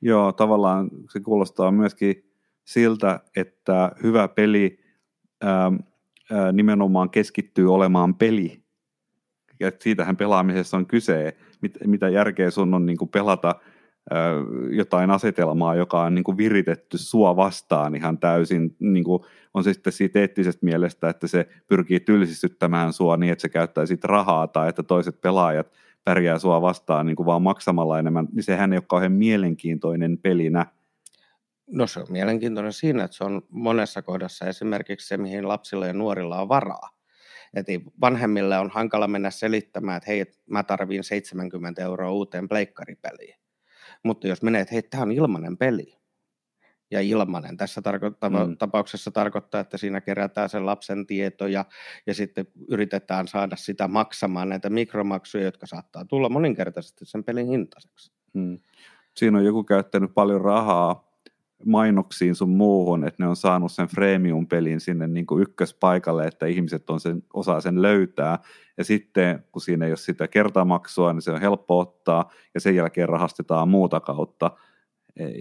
[0.01, 2.32] Joo, tavallaan se kuulostaa myöskin
[2.65, 4.79] siltä, että hyvä peli
[5.41, 5.71] ää,
[6.31, 8.63] ää, nimenomaan keskittyy olemaan peli.
[9.59, 13.55] Ja siitähän pelaamisessa on kyse, mit, mitä järkeä sun on niin kuin pelata
[14.11, 14.31] ää,
[14.69, 19.23] jotain asetelmaa, joka on niin kuin viritetty sua vastaan ihan täysin, niin kuin
[19.53, 23.85] on se sitten siitä eettisestä mielestä, että se pyrkii tylsistyttämään sua niin, että se käyttää
[23.85, 25.71] siitä rahaa tai että toiset pelaajat
[26.03, 30.65] pärjää sua vastaan niin kuin vaan maksamalla enemmän, niin sehän ei ole kauhean mielenkiintoinen pelinä.
[31.67, 35.93] No se on mielenkiintoinen siinä, että se on monessa kohdassa esimerkiksi se, mihin lapsilla ja
[35.93, 36.89] nuorilla on varaa.
[37.53, 37.65] Et
[38.01, 43.35] vanhemmille on hankala mennä selittämään, että hei, mä tarviin 70 euroa uuteen pleikkaripeliin.
[44.03, 46.03] Mutta jos menee, että hei, tämä on ilmainen peli,
[46.93, 47.57] ja ilmainen.
[47.57, 48.57] Tässä tarko- mm.
[48.57, 51.65] tapauksessa tarkoittaa, että siinä kerätään sen lapsen tietoja
[52.07, 58.11] ja sitten yritetään saada sitä maksamaan näitä mikromaksuja, jotka saattaa tulla moninkertaisesti sen pelin hintaiseksi.
[58.33, 58.59] Mm.
[59.15, 61.12] Siinä on joku käyttänyt paljon rahaa
[61.65, 66.89] mainoksiin sun muuhun, että ne on saanut sen freemium-pelin sinne niin kuin ykköspaikalle, että ihmiset
[66.89, 68.39] on sen, osaa sen löytää.
[68.77, 72.75] Ja sitten kun siinä ei ole sitä kertamaksua, niin se on helppo ottaa ja sen
[72.75, 74.51] jälkeen rahastetaan muuta kautta.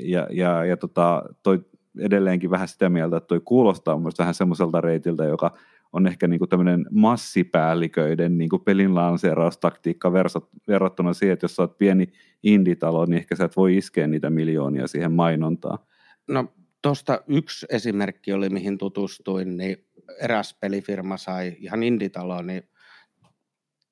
[0.05, 1.65] Ja, ja, ja tota, toi
[1.99, 5.55] edelleenkin vähän sitä mieltä, että toi kuulostaa myös vähän semmoiselta reitiltä, joka
[5.93, 10.13] on ehkä niin tämmöinen massipäälliköiden niin pelin lanseeraustaktiikka
[10.69, 12.07] verrattuna siihen, että jos sä oot pieni
[12.43, 15.79] inditalo, niin ehkä sä et voi iskeä niitä miljoonia siihen mainontaan.
[16.29, 19.87] No tuosta yksi esimerkki oli, mihin tutustuin, niin
[20.21, 22.69] eräs pelifirma sai ihan inditaloon niin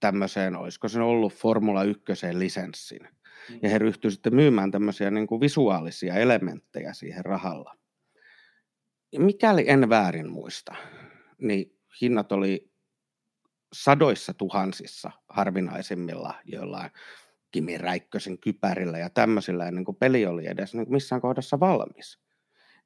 [0.00, 3.08] tämmöiseen, olisiko se ollut Formula 1 lisenssin.
[3.62, 7.76] Ja he ryhtyivät sitten myymään tämmöisiä niin kuin visuaalisia elementtejä siihen rahalla.
[9.12, 10.74] Ja mikäli en väärin muista,
[11.38, 12.70] niin hinnat oli
[13.72, 16.90] sadoissa tuhansissa harvinaisimmilla joillain
[17.50, 22.18] Kimi Räikkösen kypärillä ja tämmöisillä ennen kuin peli oli edes niin kuin missään kohdassa valmis.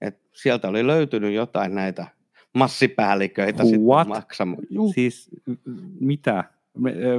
[0.01, 2.07] Et sieltä oli löytynyt jotain näitä
[2.55, 3.69] massipäälliköitä What?
[3.69, 4.63] sitten maksamaan.
[4.95, 5.31] Siis
[6.01, 6.45] mitä?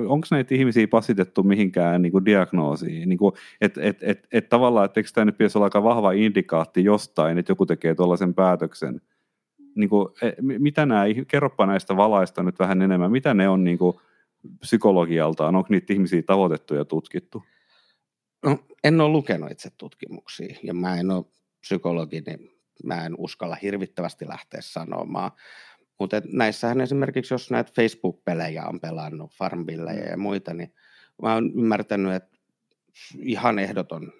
[0.07, 3.09] onko näitä ihmisiä pasitettu mihinkään niin kuin diagnoosiin?
[3.09, 3.19] Niin
[3.61, 7.37] että et, et, et tavallaan, että eikö tämä nyt pitäisi olla aika vahva indikaatti jostain,
[7.37, 9.01] että joku tekee tuollaisen päätöksen?
[9.75, 13.77] Niin kuin, e, mitä nämä, kerropa näistä valaista nyt vähän enemmän, mitä ne on niin
[13.77, 13.97] kuin
[14.59, 17.43] psykologialtaan, onko niitä ihmisiä tavoitettu ja tutkittu?
[18.45, 21.25] No, en ole lukenut itse tutkimuksia ja mä en ole
[21.59, 22.51] psykologi, niin
[22.83, 25.31] mä en uskalla hirvittävästi lähteä sanomaan,
[25.99, 30.09] mutta näissähän esimerkiksi, jos näitä Facebook-pelejä on pelannut, Farmvillejä mm.
[30.09, 30.73] ja muita, niin
[31.21, 32.37] mä oon ymmärtänyt, että
[33.19, 34.13] ihan ehdoton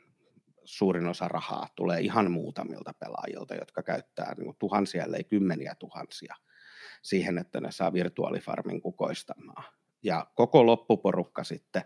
[0.64, 6.36] suurin osa rahaa tulee ihan muutamilta pelaajilta, jotka käyttää niin tuhansia, ellei kymmeniä tuhansia
[7.02, 9.64] siihen, että ne saa virtuaalifarmin kukoistamaan.
[10.06, 11.82] Ja koko loppuporukka sitten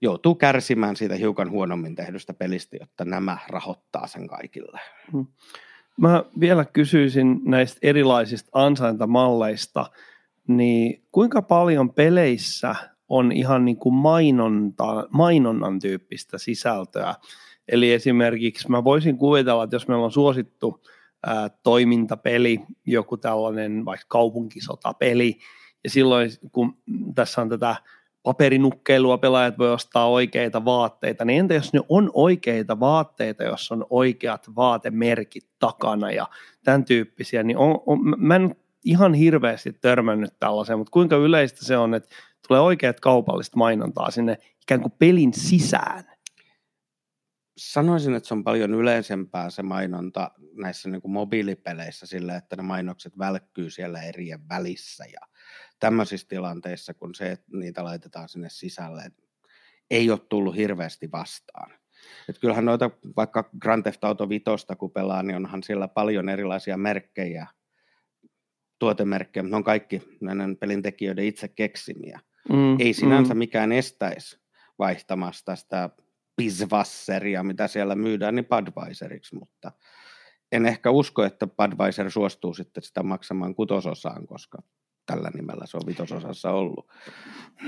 [0.00, 4.80] joutuu kärsimään siitä hiukan huonommin tehdystä pelistä, jotta nämä rahoittaa sen kaikille.
[5.12, 5.26] Hmm.
[5.96, 9.90] Mä vielä kysyisin näistä erilaisista ansaintamalleista,
[10.48, 12.74] niin kuinka paljon peleissä
[13.08, 17.14] on ihan niin kuin mainonta, mainonnan tyyppistä sisältöä?
[17.68, 20.84] Eli esimerkiksi mä voisin kuvitella, että jos meillä on suosittu
[21.26, 25.38] ää, toimintapeli, joku tällainen vaikka kaupunkisotapeli,
[25.84, 26.76] ja silloin kun
[27.14, 27.76] tässä on tätä
[28.22, 33.86] paperinukkeilua, pelaajat voi ostaa oikeita vaatteita, niin entä jos ne on oikeita vaatteita, jos on
[33.90, 36.26] oikeat vaatemerkit takana ja
[36.64, 41.76] tämän tyyppisiä, niin on, on, mä en ihan hirveästi törmännyt tällaiseen, mutta kuinka yleistä se
[41.76, 42.08] on, että
[42.48, 46.09] tulee oikeat kaupallista mainontaa sinne ikään kuin pelin sisään?
[47.60, 52.62] Sanoisin, että se on paljon yleisempää se mainonta näissä niin kuin mobiilipeleissä sillä, että ne
[52.62, 55.20] mainokset välkkyy siellä erien välissä ja
[55.80, 59.12] tämmöisissä tilanteissa, kun se, että niitä laitetaan sinne sisälle,
[59.90, 61.72] ei ole tullut hirveästi vastaan.
[62.28, 64.44] Et kyllähän noita, vaikka Grand Theft Auto 5,
[64.78, 67.46] kun pelaa, niin onhan siellä paljon erilaisia merkkejä,
[68.78, 72.20] tuotemerkkejä, mutta ne on kaikki näiden pelintekijöiden itse keksimiä.
[72.48, 73.38] Mm, ei sinänsä mm.
[73.38, 74.40] mikään estäisi
[74.78, 75.90] vaihtamasta sitä
[76.42, 79.72] Bizvasseria, mitä siellä myydään, niin Budweiseriksi, mutta
[80.52, 84.58] en ehkä usko, että Budweiser suostuu sitten sitä maksamaan kutososaan, koska
[85.06, 86.88] tällä nimellä se on vitososassa ollut.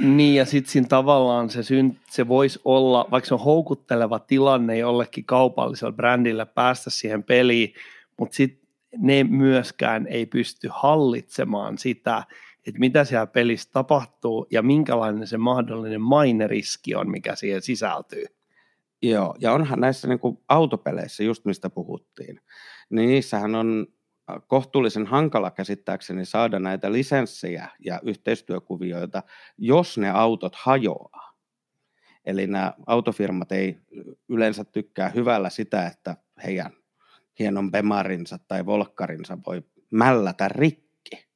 [0.01, 4.79] Niin ja sitten siinä tavallaan se, synt, se voisi olla, vaikka se on houkutteleva tilanne
[4.79, 7.75] jollekin kaupallisella brändillä päästä siihen peliin,
[8.19, 12.25] mutta sitten ne myöskään ei pysty hallitsemaan sitä,
[12.67, 18.25] että mitä siellä pelissä tapahtuu ja minkälainen se mahdollinen maineriski on, mikä siihen sisältyy.
[19.03, 22.41] Joo, ja onhan näissä niin kuin autopeleissä, just mistä puhuttiin,
[22.91, 23.87] niin niissähän on
[24.47, 29.23] kohtuullisen hankala käsittääkseni saada näitä lisenssejä ja yhteistyökuvioita,
[29.59, 31.33] jos ne autot hajoaa.
[32.25, 33.79] Eli nämä autofirmat ei
[34.29, 36.73] yleensä tykkää hyvällä sitä, että heidän
[37.39, 41.29] hienon Bemarinsa tai Volkkarinsa voi mällätä rikki,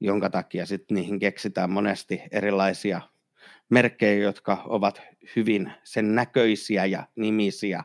[0.00, 3.00] jonka takia sitten niihin keksitään monesti erilaisia
[3.72, 5.02] merkkejä, jotka ovat
[5.36, 7.84] hyvin sen näköisiä ja nimisiä.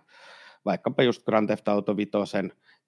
[0.65, 2.11] Vaikkapa just Grand Theft Auto 5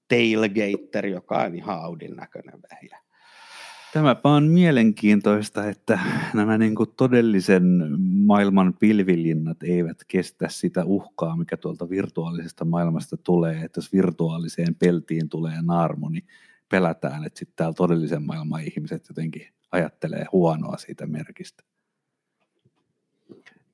[0.08, 3.00] tailgater, joka on ihan Audin näköinen vehjä.
[3.94, 6.00] Tämäpä on mielenkiintoista, että
[6.34, 7.64] nämä niin kuin todellisen
[8.00, 13.62] maailman pilvilinnat eivät kestä sitä uhkaa, mikä tuolta virtuaalisesta maailmasta tulee.
[13.64, 16.28] Että jos virtuaaliseen peltiin tulee naarmu, niin
[16.70, 21.64] pelätään, että sitten täällä todellisen maailman ihmiset jotenkin ajattelee huonoa siitä merkistä.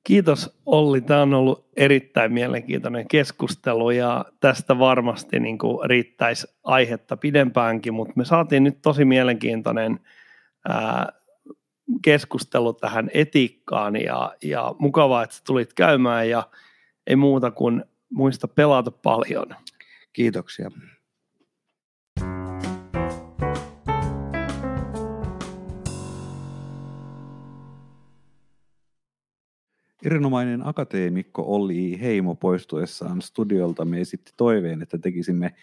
[0.06, 7.16] Kiitos Olli, tämä on ollut erittäin mielenkiintoinen keskustelu ja tästä varmasti niin kuin riittäisi aihetta
[7.16, 10.00] pidempäänkin, mutta me saatiin nyt tosi mielenkiintoinen
[10.68, 11.12] ää,
[12.02, 16.42] keskustelu tähän etiikkaan ja, ja mukavaa, että tulit käymään ja
[17.06, 19.46] ei muuta kuin muista pelata paljon.
[20.12, 20.70] Kiitoksia.
[30.06, 35.54] Erinomainen akateemikko Olli Heimo poistuessaan studiolta me esitti toiveen, että tekisimme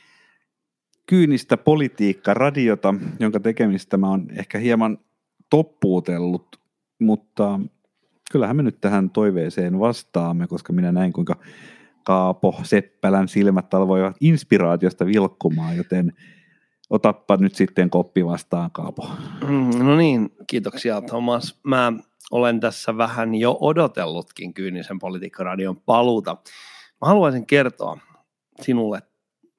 [1.06, 4.98] kyynistä politiikka-radiota, jonka tekemistä mä oon ehkä hieman
[5.50, 6.60] toppuutellut,
[7.00, 7.60] mutta
[8.32, 11.36] kyllähän me nyt tähän toiveeseen vastaamme, koska minä näin kuinka
[12.04, 16.14] Kaapo Seppälän silmät alvoivat inspiraatiosta vilkkumaan, joten
[16.90, 19.10] otappa nyt sitten koppi vastaan Kaapo.
[19.48, 21.60] Mm, no niin, kiitoksia Thomas.
[21.64, 21.94] Mä
[22.32, 26.38] olen tässä vähän jo odotellutkin Kyynisen politiikkaradion paluuta.
[27.02, 27.98] Mä haluaisin kertoa
[28.62, 29.02] sinulle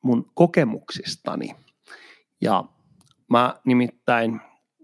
[0.03, 1.57] mun kokemuksistani.
[2.41, 2.65] Ja
[3.31, 4.41] mä nimittäin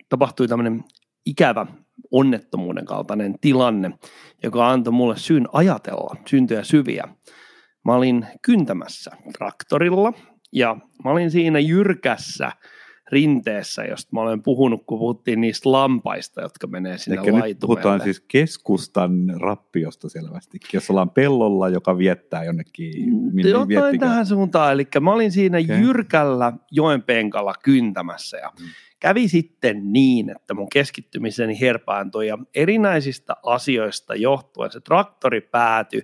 [0.09, 0.85] tapahtui tämmöinen
[1.27, 1.67] ikävä
[2.11, 3.91] onnettomuuden kaltainen tilanne,
[4.43, 7.09] joka antoi mulle syyn ajatella syntyjä syviä.
[7.85, 10.13] Mä olin kyntämässä traktorilla
[10.53, 12.53] ja mä olin siinä jyrkässä
[13.13, 17.49] rinteessä, josta mä olen puhunut, kun puhuttiin niistä lampaista, jotka menee sinne Eikä laitumelle.
[17.49, 23.15] Nyt puhutaan siis keskustan rappiosta selvästi, jos ollaan pellolla, joka viettää jonnekin.
[23.33, 25.81] Minne Jotain tähän suuntaan, eli mä olin siinä okay.
[25.81, 28.69] jyrkällä joen penkalla kyntämässä ja hmm.
[29.01, 36.03] kävi sitten niin, että mun keskittymiseni herpaantui ja erinäisistä asioista johtuen se traktori päätyi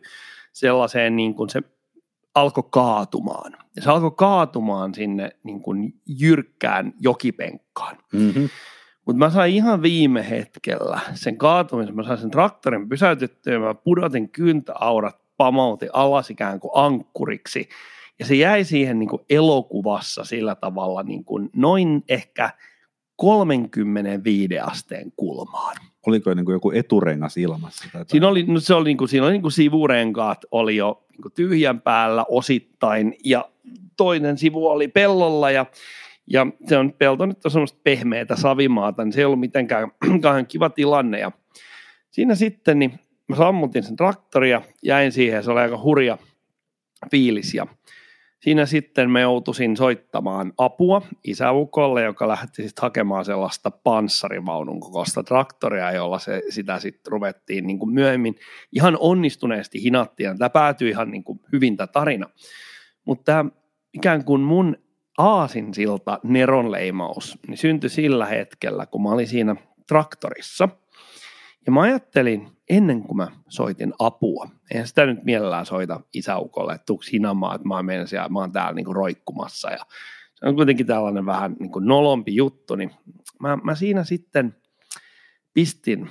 [0.53, 1.62] sellaiseen niin kuin se
[2.37, 3.53] alkoi kaatumaan.
[3.77, 7.96] Ja se alkoi kaatumaan sinne niin kuin jyrkkään jokipenkkaan.
[8.12, 8.49] Mm-hmm.
[9.07, 13.75] Mutta mä sain ihan viime hetkellä sen kaatumisen, mä sain sen traktorin pysäytettyä ja mä
[13.75, 17.68] pudotin kyntäaurat, pamautin alas ikään kuin ankkuriksi.
[18.18, 22.51] Ja se jäi siihen niin kuin elokuvassa sillä tavalla niin kuin noin ehkä
[23.17, 25.77] 35 asteen kulmaan.
[26.07, 27.85] Oliko niin kuin joku eturengas ilmassa?
[27.93, 31.05] Tai siinä oli, no se oli, niin kuin, siinä oli niin kuin sivurenkaat oli jo
[31.13, 33.49] niin kuin tyhjän päällä osittain ja
[33.97, 35.67] toinen sivu oli pellolla ja,
[36.27, 39.91] ja se on pelto nyt on semmoista pehmeätä savimaata, niin se ei ollut mitenkään
[40.49, 41.33] kiva tilanne ja
[42.11, 42.99] siinä sitten niin
[43.29, 46.19] mä sammutin sen traktoria, jäin siihen, se oli aika hurja
[47.11, 47.67] fiilis ja
[48.40, 55.92] siinä sitten me joutuisin soittamaan apua isäukolle, joka lähti sitten hakemaan sellaista panssarivaunun kokoista traktoria,
[55.92, 58.35] jolla se, sitä sitten ruvettiin niin kuin myöhemmin
[58.72, 60.38] ihan onnistuneesti hinattiin.
[60.38, 62.29] Tämä päätyi ihan niin kuin hyvin tämä tarina.
[63.05, 63.46] Mutta
[63.94, 64.77] ikään kuin mun
[65.18, 69.57] aasinsilta neronleimaus niin syntyi sillä hetkellä, kun mä olin siinä
[69.88, 70.68] traktorissa.
[71.67, 76.87] Ja mä ajattelin, ennen kuin mä soitin apua, en sitä nyt mielellään soita isäukolle, että
[76.87, 79.87] tuuks hinamaan, että mä oon, siellä, mä oon täällä niinku roikkumassa ja
[80.35, 82.91] se on kuitenkin tällainen vähän niin kuin nolompi juttu, niin
[83.41, 84.57] mä, mä siinä sitten
[85.55, 86.11] pistin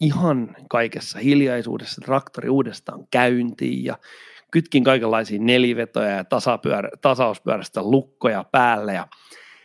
[0.00, 3.98] ihan kaikessa hiljaisuudessa traktori uudestaan käyntiin ja
[4.50, 9.08] kytkin kaikenlaisia nelivetoja ja tasapyörä, tasauspyörästä lukkoja päälle ja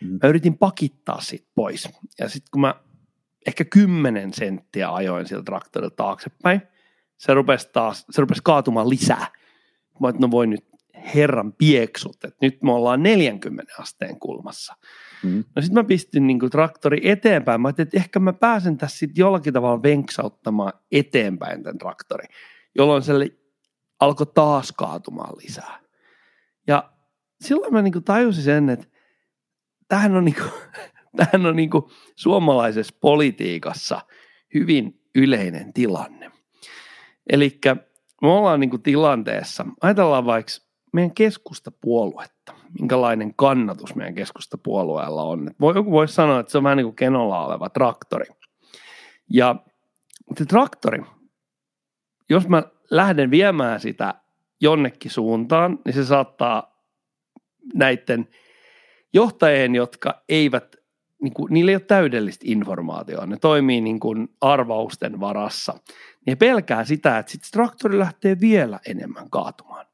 [0.00, 0.18] mm.
[0.22, 1.88] mä yritin pakittaa sit pois.
[2.18, 2.74] Ja sitten kun mä
[3.46, 6.62] ehkä kymmenen senttiä ajoin sieltä traktorilta taaksepäin,
[7.18, 9.26] se rupesi taas, se rupesi kaatumaan lisää.
[10.00, 10.64] Mä että no voi nyt
[11.14, 14.76] herran pieksut, että nyt me ollaan 40 asteen kulmassa.
[15.22, 15.44] Mm.
[15.56, 17.60] No sitten mä pistin niin kuin traktori eteenpäin.
[17.60, 22.24] Mä ajattelin, että ehkä mä pääsen tässä sitten jollakin tavalla venksauttamaan eteenpäin tämän traktori,
[22.74, 23.12] jolloin se
[24.00, 25.80] alkoi taas kaatumaan lisää.
[26.66, 26.92] Ja
[27.40, 28.86] silloin mä niin kuin tajusin sen, että
[29.88, 30.50] tämähän on, niin kuin,
[31.16, 31.84] tämähän on niin kuin
[32.16, 34.00] suomalaisessa politiikassa
[34.54, 36.30] hyvin yleinen tilanne.
[37.30, 37.58] Eli
[38.22, 40.52] me ollaan niin kuin tilanteessa, ajatellaan vaikka
[40.92, 45.50] meidän keskustapuoluetta, minkälainen kannatus meidän keskustapuolueella on.
[45.60, 48.26] Voi, joku voisi sanoa, että se on vähän niin kuin kenolla oleva traktori.
[49.32, 49.56] Ja
[50.38, 51.02] se traktori,
[52.30, 54.14] jos mä lähden viemään sitä
[54.60, 56.84] jonnekin suuntaan, niin se saattaa
[57.74, 58.28] näiden
[59.12, 60.76] johtajien, jotka eivät,
[61.22, 65.74] niin kuin, niillä ei ole täydellistä informaatiota, ne toimii niin kuin arvausten varassa.
[66.26, 69.86] Ne pelkää sitä, että sitten traktori lähtee vielä enemmän kaatumaan.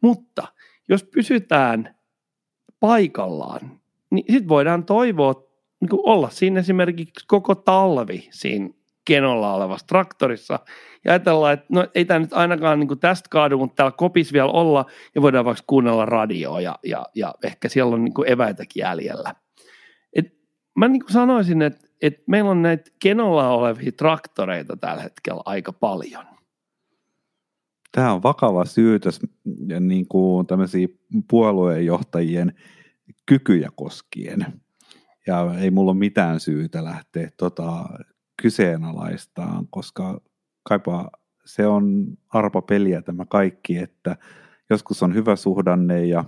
[0.00, 0.46] Mutta
[0.88, 1.94] jos pysytään
[2.80, 5.48] paikallaan, niin sitten voidaan toivoa
[5.80, 8.68] niin kuin olla siinä esimerkiksi koko talvi siinä
[9.04, 10.58] kenolla olevassa traktorissa
[11.04, 14.32] ja ajatellaan, että no ei tämä nyt ainakaan niin kuin tästä kaadu, mutta täällä kopis
[14.32, 18.32] vielä olla ja voidaan vaikka kuunnella radioa ja, ja, ja ehkä siellä on niin kuin
[18.32, 19.34] eväitäkin jäljellä.
[20.78, 25.72] Mä niin kuin sanoisin, että, että meillä on näitä kenolla olevia traktoreita tällä hetkellä aika
[25.72, 26.24] paljon.
[27.92, 29.20] Tämä on vakava syytös
[29.80, 30.88] niin kuin tämmöisiä
[31.30, 32.52] puolueenjohtajien
[33.26, 34.46] kykyjä koskien.
[35.26, 37.84] Ja ei mulla ole mitään syytä lähteä tota
[38.42, 40.20] kyseenalaistaan, koska
[40.62, 41.10] kaipa
[41.44, 44.16] se on arpa peliä tämä kaikki, että
[44.70, 46.24] joskus on hyvä suhdanne ja,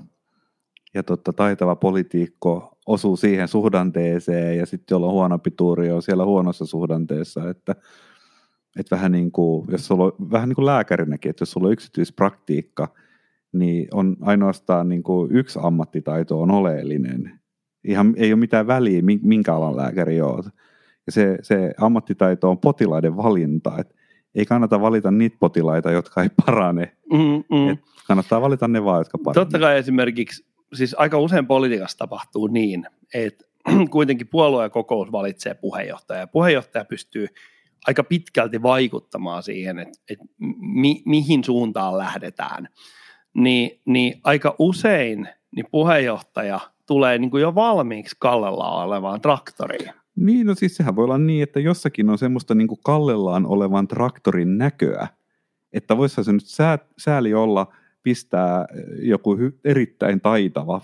[0.94, 6.24] ja totta, taitava politiikko osuu siihen suhdanteeseen ja sitten jolla on huonompi tuuri on siellä
[6.24, 7.76] huonossa suhdanteessa, että,
[8.78, 11.72] että vähän niin kuin, jos sulla on, vähän niin kuin lääkärinäkin, että jos sulla on
[11.72, 12.88] yksityispraktiikka,
[13.52, 17.40] niin on ainoastaan niin kuin yksi ammattitaito on oleellinen.
[17.84, 20.46] Ihan ei ole mitään väliä, minkä alan lääkäri oot.
[21.06, 23.72] Ja se, se ammattitaito on potilaiden valinta.
[23.78, 23.94] Et
[24.34, 26.96] ei kannata valita niitä potilaita, jotka ei parane.
[27.12, 27.68] Mm, mm.
[27.68, 29.48] Et kannattaa valita ne vaan, jotka paranevat.
[29.48, 33.44] Totta kai esimerkiksi, siis aika usein politiikassa tapahtuu niin, että
[33.90, 34.28] kuitenkin
[34.72, 36.26] kokous valitsee puheenjohtaja.
[36.26, 37.26] Puheenjohtaja pystyy
[37.86, 40.24] aika pitkälti vaikuttamaan siihen, että, että
[40.58, 42.68] mi, mihin suuntaan lähdetään.
[43.34, 49.90] Ni, niin aika usein niin puheenjohtaja tulee niin kuin jo valmiiksi kallella olevaan traktoriin.
[50.16, 53.88] Niin, no siis sehän voi olla niin, että jossakin on semmoista niin kuin kallellaan olevan
[53.88, 55.08] traktorin näköä,
[55.72, 57.72] että voisihan se nyt sää, sääli olla
[58.02, 58.66] pistää
[59.02, 60.80] joku hy, erittäin taitava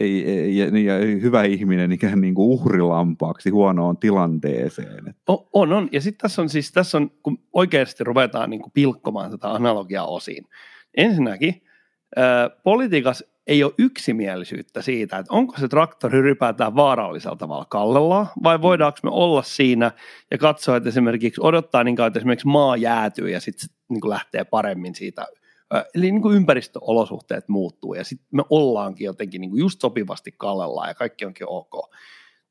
[0.00, 5.14] ei, ei, ja, ja hyvä ihminen ikään niin kuin uhrilampaaksi huonoon tilanteeseen.
[5.52, 9.30] On, on, ja sitten tässä on siis, tässä on, kun oikeasti ruvetaan niin kuin pilkkomaan
[9.30, 10.44] tätä analogiaa osiin.
[10.96, 11.62] Ensinnäkin,
[12.18, 18.62] äh, politiikassa ei ole yksimielisyyttä siitä, että onko se traktori ylipäätään vaarallisella tavalla kallella, vai
[18.62, 19.90] voidaanko me olla siinä
[20.30, 24.44] ja katsoa, että esimerkiksi odottaa niin kauan, että esimerkiksi maa jäätyy ja sitten niin lähtee
[24.44, 25.26] paremmin siitä,
[25.94, 30.88] eli niin kuin ympäristöolosuhteet muuttuu ja sitten me ollaankin jotenkin niin kuin just sopivasti kallella
[30.88, 31.94] ja kaikki onkin ok.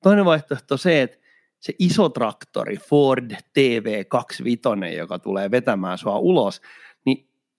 [0.03, 1.17] Toinen vaihtoehto on se, että
[1.59, 6.61] se iso traktori Ford TV25, joka tulee vetämään sua ulos,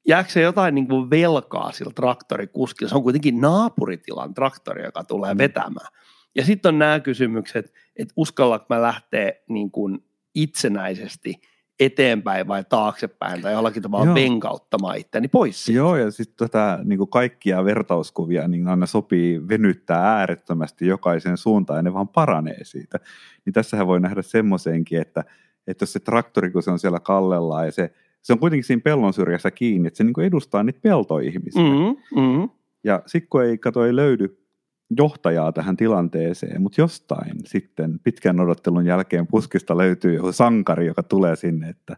[0.09, 2.89] jääkö se jotain niin kuin velkaa sillä traktorikuskilla?
[2.89, 5.39] Se on kuitenkin naapuritilan traktori, joka tulee mm.
[5.39, 5.87] vetämään.
[6.35, 10.05] Ja sitten on nämä kysymykset, että uskallanko mä lähteä niin kuin
[10.35, 11.41] itsenäisesti
[11.85, 14.15] eteenpäin vai taaksepäin tai jollakin tavalla Joo.
[14.15, 15.65] venkauttamaan itteni pois.
[15.65, 15.79] Siitä.
[15.79, 21.83] Joo, ja sitten tätä niin kaikkia vertauskuvia niin aina sopii venyttää äärettömästi jokaisen suuntaan ja
[21.83, 22.99] ne vaan paranee siitä.
[23.45, 25.25] Niin tässähän voi nähdä semmoisenkin, että,
[25.67, 28.83] että jos se traktori, kun se on siellä kallellaan ja se se on kuitenkin siinä
[28.85, 31.63] pellon syrjässä kiinni, että se niin edustaa niitä peltoihmisiä.
[31.63, 32.51] Mm-hmm, mm-hmm.
[32.85, 34.42] Ja sitten kun ei, kato, ei löydy
[34.97, 41.37] johtajaa tähän tilanteeseen, mutta jostain sitten pitkän odottelun jälkeen puskista löytyy joku sankari, joka tulee
[41.37, 41.97] sinne, että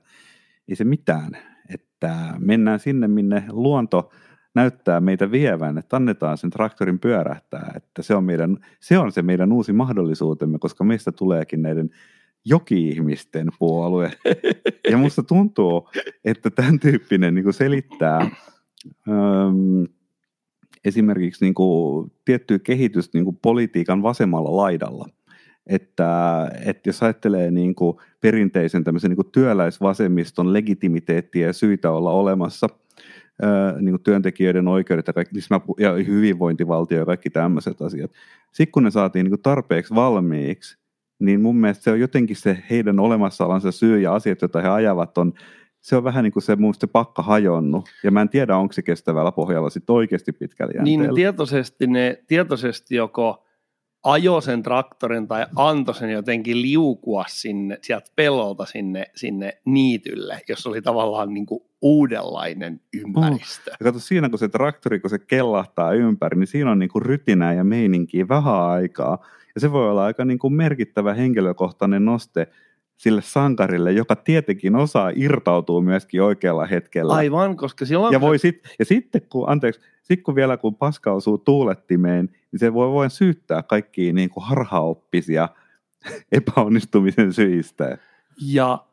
[0.69, 1.31] ei se mitään,
[1.69, 4.11] että mennään sinne, minne luonto
[4.55, 9.23] näyttää meitä vievän, että annetaan sen traktorin pyörähtää, että se on, meidän, se on se
[9.23, 11.91] meidän uusi mahdollisuutemme, koska meistä tuleekin näiden
[12.45, 14.11] joki-ihmisten puolue.
[14.91, 15.89] Ja musta tuntuu,
[16.25, 18.31] että tämän tyyppinen niin selittää
[20.85, 25.09] esimerkiksi niin kuin, tiettyä kehitystä niin kuin politiikan vasemmalla laidalla.
[25.67, 26.09] Että,
[26.65, 32.69] että jos ajattelee niin kuin perinteisen tämmöisen niin kuin työläisvasemmiston legitimiteettiä ja syitä olla olemassa,
[33.81, 38.11] niin kuin työntekijöiden oikeudet ja, kaikki, siis ja hyvinvointivaltio ja kaikki tämmöiset asiat.
[38.53, 40.79] Sitten kun ne saatiin niin kuin tarpeeksi valmiiksi,
[41.19, 45.19] niin mun mielestä se on jotenkin se heidän olemassaolonsa syy ja asiat, joita he ajavat,
[45.19, 45.33] on,
[45.85, 47.89] se on vähän niin kuin se mun se pakka hajonnut.
[48.05, 51.03] Ja mä en tiedä, onko se kestävällä pohjalla sitten oikeasti pitkällä jänteellä.
[51.07, 53.45] Niin tietoisesti, ne, tietoisesti joko
[54.05, 60.67] ajo sen traktorin tai antoi sen jotenkin liukua sinne, sieltä pellolta sinne, sinne niitylle, jos
[60.67, 63.71] oli tavallaan niin kuin uudenlainen ympäristö.
[63.71, 63.77] Mm.
[63.81, 67.03] Ja kato, siinä kun se traktori, kun se kellahtaa ympäri, niin siinä on niin kuin
[67.03, 69.19] rytinää ja meininkiä vähän aikaa.
[69.55, 72.49] Ja se voi olla aika niin kuin merkittävä henkilökohtainen noste
[73.05, 77.15] sille sankarille, joka tietenkin osaa irtautua myöskin oikealla hetkellä.
[77.15, 78.13] Aivan, koska silloin...
[78.13, 82.61] Ja, voi sit, ja sitten kun, anteeksi, sit kun vielä kun paska osuu tuulettimeen, niin
[82.61, 85.49] se voi voin syyttää kaikkia niin kuin harhaoppisia
[86.33, 87.99] epäonnistumisen syistä.
[88.47, 88.85] Ja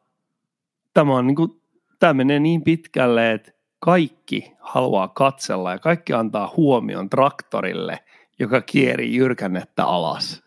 [0.93, 1.62] tämä, on niin kuin,
[1.99, 7.99] tämä menee niin pitkälle, että kaikki haluaa katsella ja kaikki antaa huomion traktorille–
[8.41, 10.43] joka kieri jyrkännettä alas.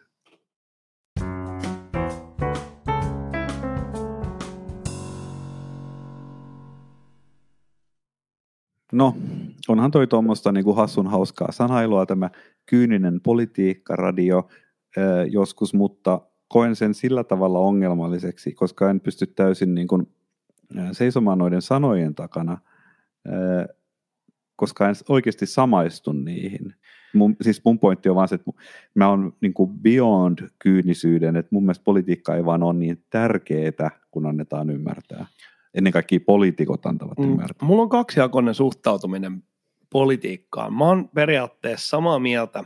[8.95, 9.17] No,
[9.69, 12.31] onhan toi tuommoista niinku hassun hauskaa sanailua tämä
[12.67, 14.49] kyyninen politiikkaradio
[14.97, 19.89] ää, joskus, mutta koen sen sillä tavalla ongelmalliseksi, koska en pysty täysin niin
[20.93, 22.59] seisomaan noiden sanojen takana,
[24.57, 26.75] koska en oikeasti samaistu niihin.
[27.15, 28.51] Mun, siis mun pointti on vaan se, että
[28.95, 33.91] mä oon niin kuin beyond kyynisyyden, että mun mielestä politiikka ei vaan ole niin tärkeää,
[34.11, 35.27] kun annetaan ymmärtää
[35.75, 37.25] ennen kaikkea poliitikot antavat mm.
[37.25, 37.69] ymmärtää.
[37.69, 39.43] Mulla on kaksijakoinen suhtautuminen
[39.91, 40.75] politiikkaan.
[40.75, 42.65] Mä oon periaatteessa samaa mieltä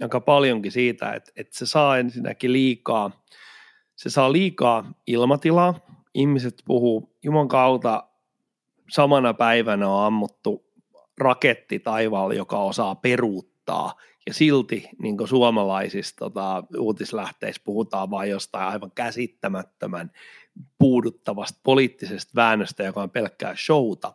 [0.00, 3.10] aika paljonkin siitä, että, että se saa ensinnäkin liikaa,
[3.96, 5.74] se saa liikaa ilmatilaa.
[6.14, 8.04] Ihmiset puhuu Juman kautta
[8.90, 10.64] samana päivänä on ammuttu
[11.18, 13.94] raketti taivaalla, joka osaa peruuttaa.
[14.26, 20.10] Ja silti niin suomalaisissa tota, uutislähteissä puhutaan vain jostain aivan käsittämättömän
[20.78, 24.12] puuduttavasta poliittisesta väännöstä, joka on pelkkää showta.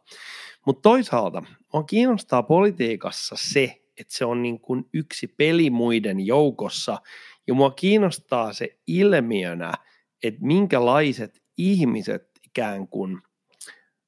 [0.65, 6.97] Mutta toisaalta on kiinnostaa politiikassa se, että se on niin kuin yksi peli muiden joukossa,
[7.47, 9.73] ja mua kiinnostaa se ilmiönä,
[10.23, 13.21] että minkälaiset ihmiset ikään kuin,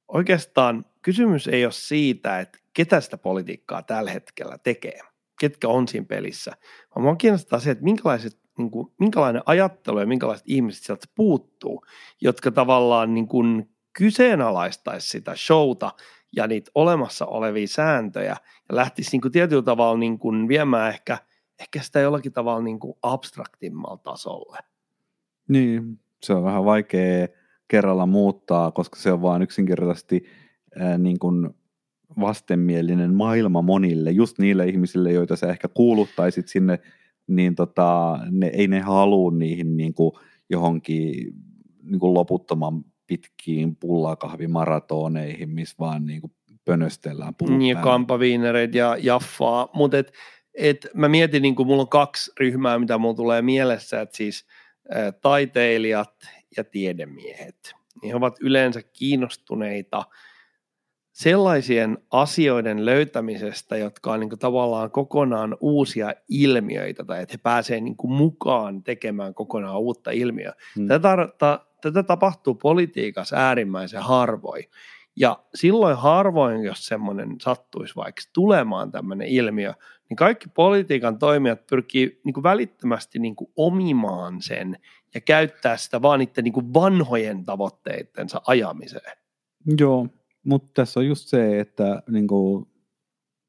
[0.08, 5.00] oikeastaan kysymys ei ole siitä, että ketä sitä politiikkaa tällä hetkellä tekee,
[5.40, 6.52] ketkä on siinä pelissä,
[6.96, 11.86] vaan mua kiinnostaa se, että minkälaiset niin kuin, minkälainen ajattelu ja minkälaiset ihmiset sieltä puuttuu,
[12.22, 15.92] jotka tavallaan niin kuin kyseenalaistaisi sitä showta
[16.36, 18.26] ja niitä olemassa olevia sääntöjä
[18.70, 21.18] ja lähtisi niin kuin tietyllä tavalla niin kuin viemään ehkä,
[21.60, 24.58] ehkä sitä jollakin tavalla niin kuin abstraktimmalla tasolle.
[25.50, 27.28] Niin, se on vähän vaikea
[27.68, 30.26] kerralla muuttaa, koska se on vain yksinkertaisesti
[30.80, 31.50] ää, niin kuin
[32.20, 36.80] vastenmielinen maailma monille, just niille ihmisille, joita sä ehkä kuuluttaisit sinne
[37.28, 40.12] niin tota, ne, ei ne halua niihin niin kuin
[40.50, 41.34] johonkin
[41.84, 46.32] niin kuin loputtoman pitkiin pullakahvimaratoneihin, missä vaan niin kuin
[46.66, 50.14] pönöstellään Niin, kampaviinereitä ja jaffaa, mutta et,
[50.54, 54.46] et mä mietin, niin kuin mulla on kaksi ryhmää, mitä mulla tulee mielessä, että siis
[54.96, 56.14] ä, taiteilijat
[56.58, 60.04] ja tiedemiehet, niin he ovat yleensä kiinnostuneita–
[61.18, 67.84] sellaisien asioiden löytämisestä, jotka on niin kuin tavallaan kokonaan uusia ilmiöitä tai että he pääsevät
[67.84, 70.54] niin kuin mukaan tekemään kokonaan uutta ilmiöä.
[70.76, 70.88] Hmm.
[70.88, 74.64] Tätä, ta, tätä tapahtuu politiikassa äärimmäisen harvoin.
[75.16, 79.74] Ja silloin harvoin, jos semmoinen sattuisi vaikka tulemaan tämmöinen ilmiö,
[80.10, 84.78] niin kaikki politiikan toimijat pyrkii niin kuin välittömästi niin kuin omimaan sen
[85.14, 89.18] ja käyttää sitä vaan niiden niin kuin vanhojen tavoitteittensa ajamiseen.
[89.80, 90.08] Joo,
[90.48, 92.68] mutta tässä on just se, että niin kuin,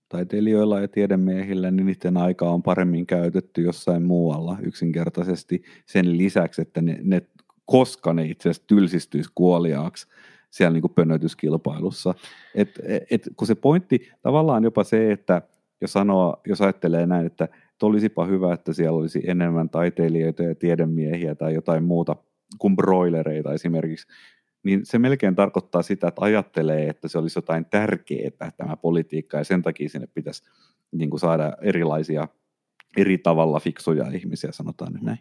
[0.09, 6.82] taiteilijoilla ja tiedemiehillä, niin niiden aika on paremmin käytetty jossain muualla yksinkertaisesti sen lisäksi, että
[6.82, 7.22] ne, ne
[7.64, 10.07] koska ne itse asiassa tylsistyisi kuoliaaksi
[10.51, 12.14] siellä niin kuin pönötyskilpailussa.
[12.55, 12.80] Et,
[13.11, 15.42] et, kun se pointti tavallaan jopa se, että
[15.80, 20.55] jos, sanoo, jos ajattelee näin, että, että olisipa hyvä, että siellä olisi enemmän taiteilijoita ja
[20.55, 22.16] tiedemiehiä tai jotain muuta
[22.59, 24.07] kuin broilereita esimerkiksi,
[24.62, 29.44] niin se melkein tarkoittaa sitä, että ajattelee, että se olisi jotain tärkeää tämä politiikka ja
[29.44, 30.42] sen takia sinne pitäisi
[30.92, 32.28] niin kuin saada erilaisia
[32.96, 35.18] eri tavalla fiksuja ihmisiä, sanotaan nyt näin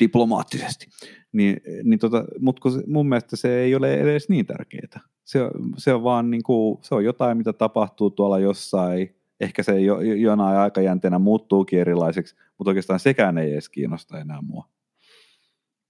[0.00, 0.86] diplomaattisesti.
[1.32, 5.00] Niin, niin tota, mutta mun mielestä se ei ole edes niin tärkeää.
[5.24, 5.38] Se,
[5.76, 10.00] se on vaan niin kuin, se on jotain, mitä tapahtuu tuolla jossain, ehkä se jo,
[10.00, 14.68] jonain aikajänteenä muuttuukin erilaiseksi, mutta oikeastaan sekään ei edes kiinnosta enää mua.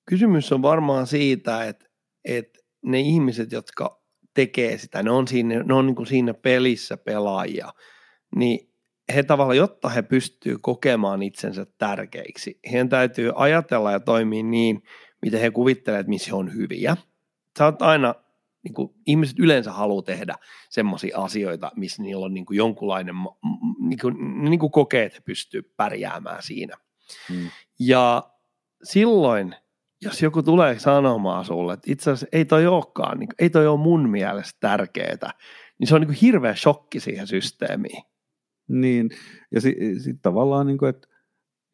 [0.08, 1.86] Kysymys on varmaan siitä, että,
[2.24, 4.02] että ne ihmiset, jotka
[4.34, 7.72] tekee sitä, ne on siinä, ne on niin kuin siinä pelissä pelaajia,
[8.36, 8.72] niin
[9.14, 14.82] he tavallaan, jotta he pystyvät kokemaan itsensä tärkeiksi, heidän täytyy ajatella ja toimia niin,
[15.22, 16.96] miten he kuvittelevat, että missä he on hyviä.
[17.58, 18.14] Sä oot aina,
[18.64, 20.34] niin kuin, ihmiset yleensä haluaa tehdä
[20.70, 23.14] semmoisia asioita, missä niillä on niin kuin jonkunlainen,
[23.80, 26.76] niin kuin, niin kuin kokee, että he pystyvät pärjäämään siinä.
[27.28, 27.50] Hmm.
[27.78, 28.30] Ja
[28.82, 29.54] silloin
[30.02, 33.80] jos joku tulee sanomaan sulle, että itse asiassa ei toi olekaan, niin ei toi ole
[33.80, 35.32] mun mielestä tärkeää,
[35.78, 38.02] niin se on niin hirveä shokki siihen systeemiin.
[38.68, 39.10] Niin,
[39.50, 41.08] ja sitten sit tavallaan, niin kuin, että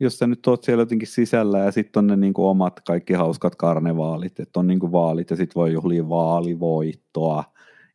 [0.01, 3.15] jos sä nyt oot siellä jotenkin sisällä ja sitten on ne niin kuin omat kaikki
[3.15, 7.45] hauskat karnevaalit, että on niin kuin vaalit ja sitten voi juhlia vaalivoittoa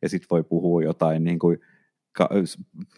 [0.02, 1.58] ja sitten voi puhua jotain niin kuin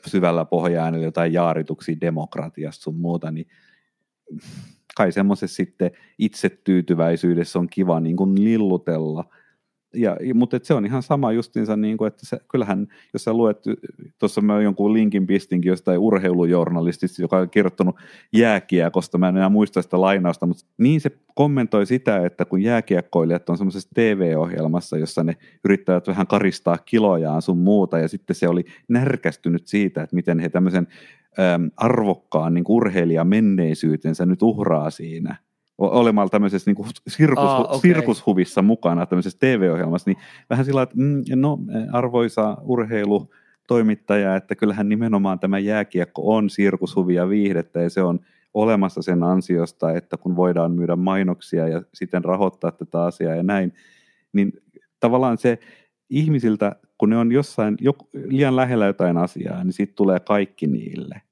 [0.07, 3.47] syvällä pohjaäänellä jotain jaarituksia demokratiasta sun muuta, niin
[4.97, 9.25] kai semmoisessa sitten itsetyytyväisyydessä on kiva niin kuin lillutella.
[9.95, 13.59] ja, mutta se on ihan sama justiinsa, niin kuin, että se, kyllähän, jos sä luet,
[14.19, 17.97] tuossa mä jonkun linkin pistinkin jostain urheilujournalistista, joka on kirjoittanut
[18.33, 23.51] jääkiekosta, mä en enää muista sitä lainausta, mutta niin se kommentoi sitä, että kun jääkiekkoilijat
[23.51, 28.65] on semmoisessa TV-ohjelmassa, jossa ne yrittävät vähän karistaa kilojaan sun muuta, ja sitten se oli
[28.89, 30.93] närkästynyt siitä, että miten he tämmöisen äm,
[31.77, 35.37] arvokkaan niin urheilijan menneisyytensä nyt uhraa siinä
[35.79, 37.79] olemalla tämmöisessä niin kuin sirkus, Aa, okay.
[37.81, 40.19] sirkushuvissa mukana tämmöisessä TV-ohjelmassa, niin
[40.51, 41.59] vähän sillä että mm, no
[41.93, 43.31] arvoisa urheilu,
[43.67, 48.21] toimittaja, että kyllähän nimenomaan tämä jääkiekko on sirkushuvi ja viihdettä ja se on
[48.55, 53.73] olemassa sen ansiosta, että kun voidaan myydä mainoksia ja sitten rahoittaa tätä asiaa ja näin,
[54.33, 54.53] niin
[55.01, 55.59] tavallaan se
[56.11, 57.77] ihmisiltä, kun ne on jossain
[58.27, 61.23] liian lähellä jotain asiaa, niin sitten tulee kaikki niille.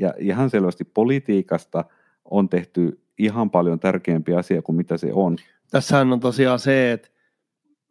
[0.00, 1.84] Ja ihan selvästi politiikasta
[2.24, 5.36] on tehty ihan paljon tärkeämpi asia kuin mitä se on.
[5.70, 7.08] Tässähän on tosiaan se, että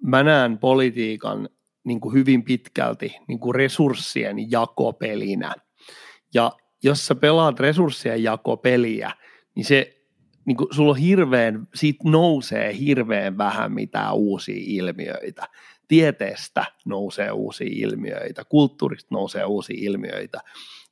[0.04, 1.50] mä näen politiikan
[1.84, 5.56] niin kuin hyvin pitkälti niin kuin resurssien jakopelinä.
[6.34, 6.52] Ja
[6.84, 9.12] jos sä pelaat resurssien jakopeliä,
[9.56, 9.96] niin se
[10.46, 15.48] niin kuin sulla on hirveän, siitä nousee hirveän vähän mitään uusia ilmiöitä.
[15.88, 20.40] Tieteestä nousee uusia ilmiöitä, kulttuurista nousee uusia ilmiöitä.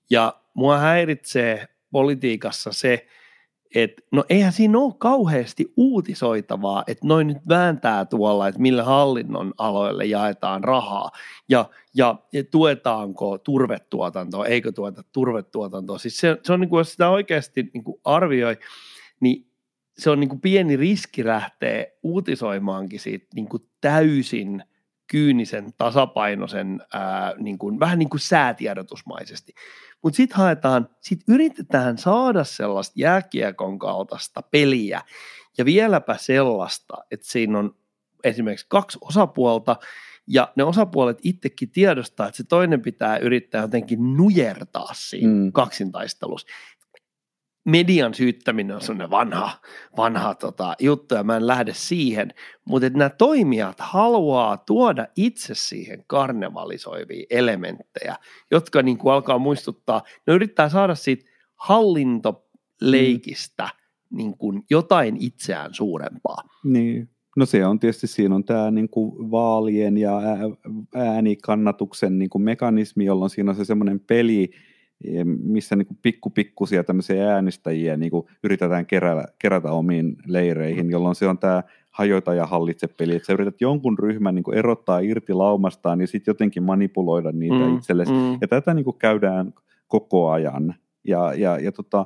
[0.09, 3.07] Ja mua häiritsee politiikassa se,
[3.75, 9.53] että no eihän siinä ole kauheasti uutisoitavaa, että noin nyt vääntää tuolla, että millä hallinnon
[9.57, 11.11] aloille jaetaan rahaa
[11.49, 15.97] ja, ja, ja tuetaanko turvetuotantoa, eikö tueta turvetuotantoa.
[15.97, 18.57] Siis se, se on niin kuin, jos sitä oikeasti niin kuin arvioi,
[19.19, 19.47] niin
[19.97, 24.63] se on niin kuin pieni riski lähteä uutisoimaankin siitä niin kuin täysin
[25.07, 29.53] kyynisen, tasapainoisen, ää, niin kuin, vähän niin kuin säätiedotusmaisesti.
[30.03, 35.01] Mutta sitten haetaan, sitten yritetään saada sellaista jääkiekon kaltaista peliä
[35.57, 37.75] ja vieläpä sellaista, että siinä on
[38.23, 39.75] esimerkiksi kaksi osapuolta
[40.27, 45.51] ja ne osapuolet itsekin tiedostaa, että se toinen pitää yrittää jotenkin nujertaa siinä mm.
[45.51, 46.47] kaksintaistelussa
[47.67, 49.51] median syyttäminen on sellainen vanha,
[49.97, 52.33] vanha tota, juttu ja mä en lähde siihen,
[52.65, 58.15] mutta että nämä toimijat haluaa tuoda itse siihen karnevalisoivia elementtejä,
[58.51, 63.69] jotka niin kuin alkaa muistuttaa, ne yrittää saada siitä hallintoleikistä mm.
[64.17, 66.43] niin kuin jotain itseään suurempaa.
[66.63, 67.09] Niin.
[67.37, 70.21] No se on tietysti, siinä on tämä niin kuin vaalien ja
[70.95, 74.51] äänikannatuksen niin kuin mekanismi, jolloin siinä on se semmoinen peli,
[75.43, 81.27] missä niin kuin pikkupikkusia tämmöisiä äänestäjiä niin kuin yritetään kerätä, kerätä omiin leireihin, jolloin se
[81.27, 85.33] on tämä hajota ja hallitse peli, että sä yrität jonkun ryhmän niin kuin erottaa irti
[85.33, 88.11] laumastaan ja sitten jotenkin manipuloida niitä mm, itsellesi.
[88.11, 88.37] Mm.
[88.41, 89.53] Ja tätä niin kuin käydään
[89.87, 90.75] koko ajan.
[91.03, 92.05] Ja, ja, ja tota,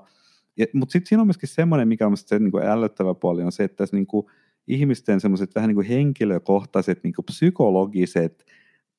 [0.57, 3.51] ja, mutta sitten siinä on myöskin semmoinen, mikä on se niin kuin ällöttävä puoli, on
[3.51, 4.25] se, että tässä niin kuin
[4.67, 8.45] ihmisten semmoiset vähän niin kuin henkilökohtaiset, niin kuin psykologiset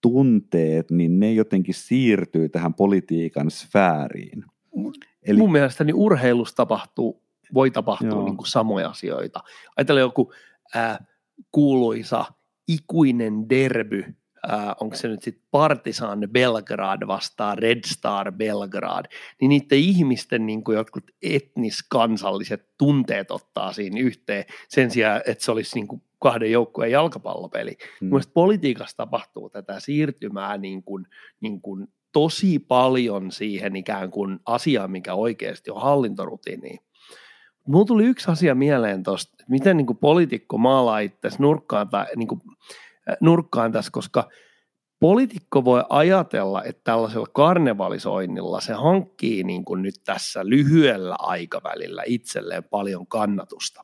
[0.03, 4.45] tunteet, niin ne jotenkin siirtyy tähän politiikan sfääriin.
[5.23, 7.23] Eli, Mun mielestäni urheilussa tapahtuu,
[7.55, 9.41] voi tapahtua niin kuin samoja asioita.
[9.77, 10.33] Ajatella joku
[10.75, 11.05] ää,
[11.53, 12.25] kuuluisa
[12.69, 14.15] ikuinen derby,
[14.49, 19.05] ää, onko se nyt sitten Partisan Belgrad vastaan Red Star Belgrad,
[19.41, 25.53] niin niiden ihmisten niin kuin jotkut etniskansalliset tunteet ottaa siinä yhteen sen sijaan, että se
[25.53, 27.77] olisi niin kuin kahden joukkueen jalkapallopeli.
[28.01, 28.09] Hmm.
[28.09, 31.07] Mielestäni politiikassa tapahtuu tätä siirtymää niin kuin,
[31.41, 36.79] niin kuin tosi paljon siihen ikään kuin asiaan, mikä oikeasti on hallintorutiini.
[37.67, 42.41] Mulla tuli yksi asia mieleen tuosta, miten niin poliitikko maalaa itse nurkkaan, tai, niin kuin,
[42.51, 44.29] äh, nurkkaan tässä, koska
[45.01, 52.65] poliitikko voi ajatella, että tällaisella karnevalisoinnilla se hankkii niin kuin nyt tässä lyhyellä aikavälillä itselleen
[52.65, 53.83] paljon kannatusta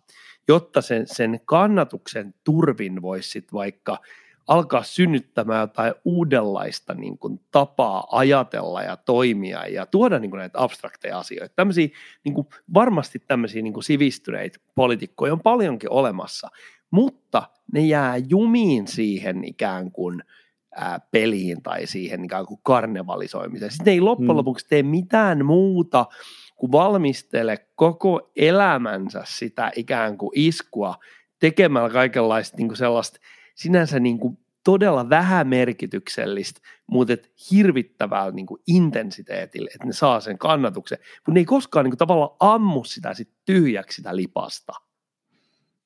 [0.48, 3.98] jotta sen, sen kannatuksen turvin voisi sitten vaikka
[4.46, 10.62] alkaa synnyttämään jotain uudenlaista niin kuin, tapaa ajatella ja toimia ja tuoda niin kuin, näitä
[10.62, 11.54] abstrakteja asioita.
[11.56, 11.88] Tämmöisiä,
[12.24, 16.48] niin kuin, varmasti tämmöisiä niin kuin, sivistyneitä poliitikkoja on paljonkin olemassa,
[16.90, 20.22] mutta ne jää jumiin siihen ikään kuin
[20.74, 23.70] ää, peliin tai siihen ikään kuin karnevalisoimiseen.
[23.70, 24.36] Sitten ne ei loppujen mm.
[24.36, 26.06] lopuksi tee mitään muuta
[26.58, 30.94] kun valmistele koko elämänsä sitä ikään kuin iskua
[31.38, 33.20] tekemällä kaikenlaista niin kuin sellaista
[33.54, 40.38] sinänsä niin kuin todella vähämerkityksellistä, mutta et hirvittävällä niin kuin intensiteetillä, että ne saa sen
[40.38, 44.72] kannatuksen, mutta ne ei koskaan niin kuin tavallaan ammu sitä sit tyhjäksi sitä lipasta.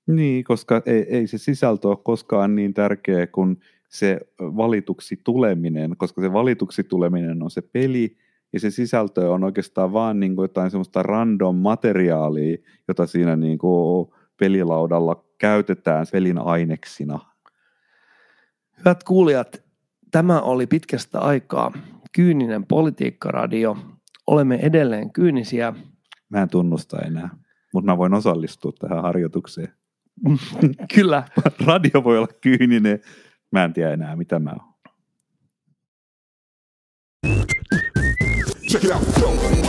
[0.06, 6.20] Niin, koska ei, ei se sisältö ole koskaan niin tärkeä kuin se valituksi tuleminen, koska
[6.20, 8.16] se valituksi tuleminen on se peli,
[8.52, 12.56] ja se sisältö on oikeastaan vaan niin kuin jotain semmoista random materiaalia,
[12.88, 17.18] jota siinä niin kuin pelilaudalla käytetään pelin aineksina.
[18.78, 19.62] Hyvät kuulijat,
[20.10, 21.72] tämä oli pitkästä aikaa
[22.12, 23.76] kyyninen politiikkaradio.
[24.26, 25.74] Olemme edelleen kyynisiä.
[26.28, 27.30] Mä en tunnusta enää,
[27.74, 29.68] mutta mä voin osallistua tähän harjoitukseen.
[30.94, 31.24] Kyllä.
[31.66, 33.00] Radio voi olla kyyninen.
[33.52, 34.72] Mä en tiedä enää, mitä mä oon.
[38.70, 39.61] Check it out.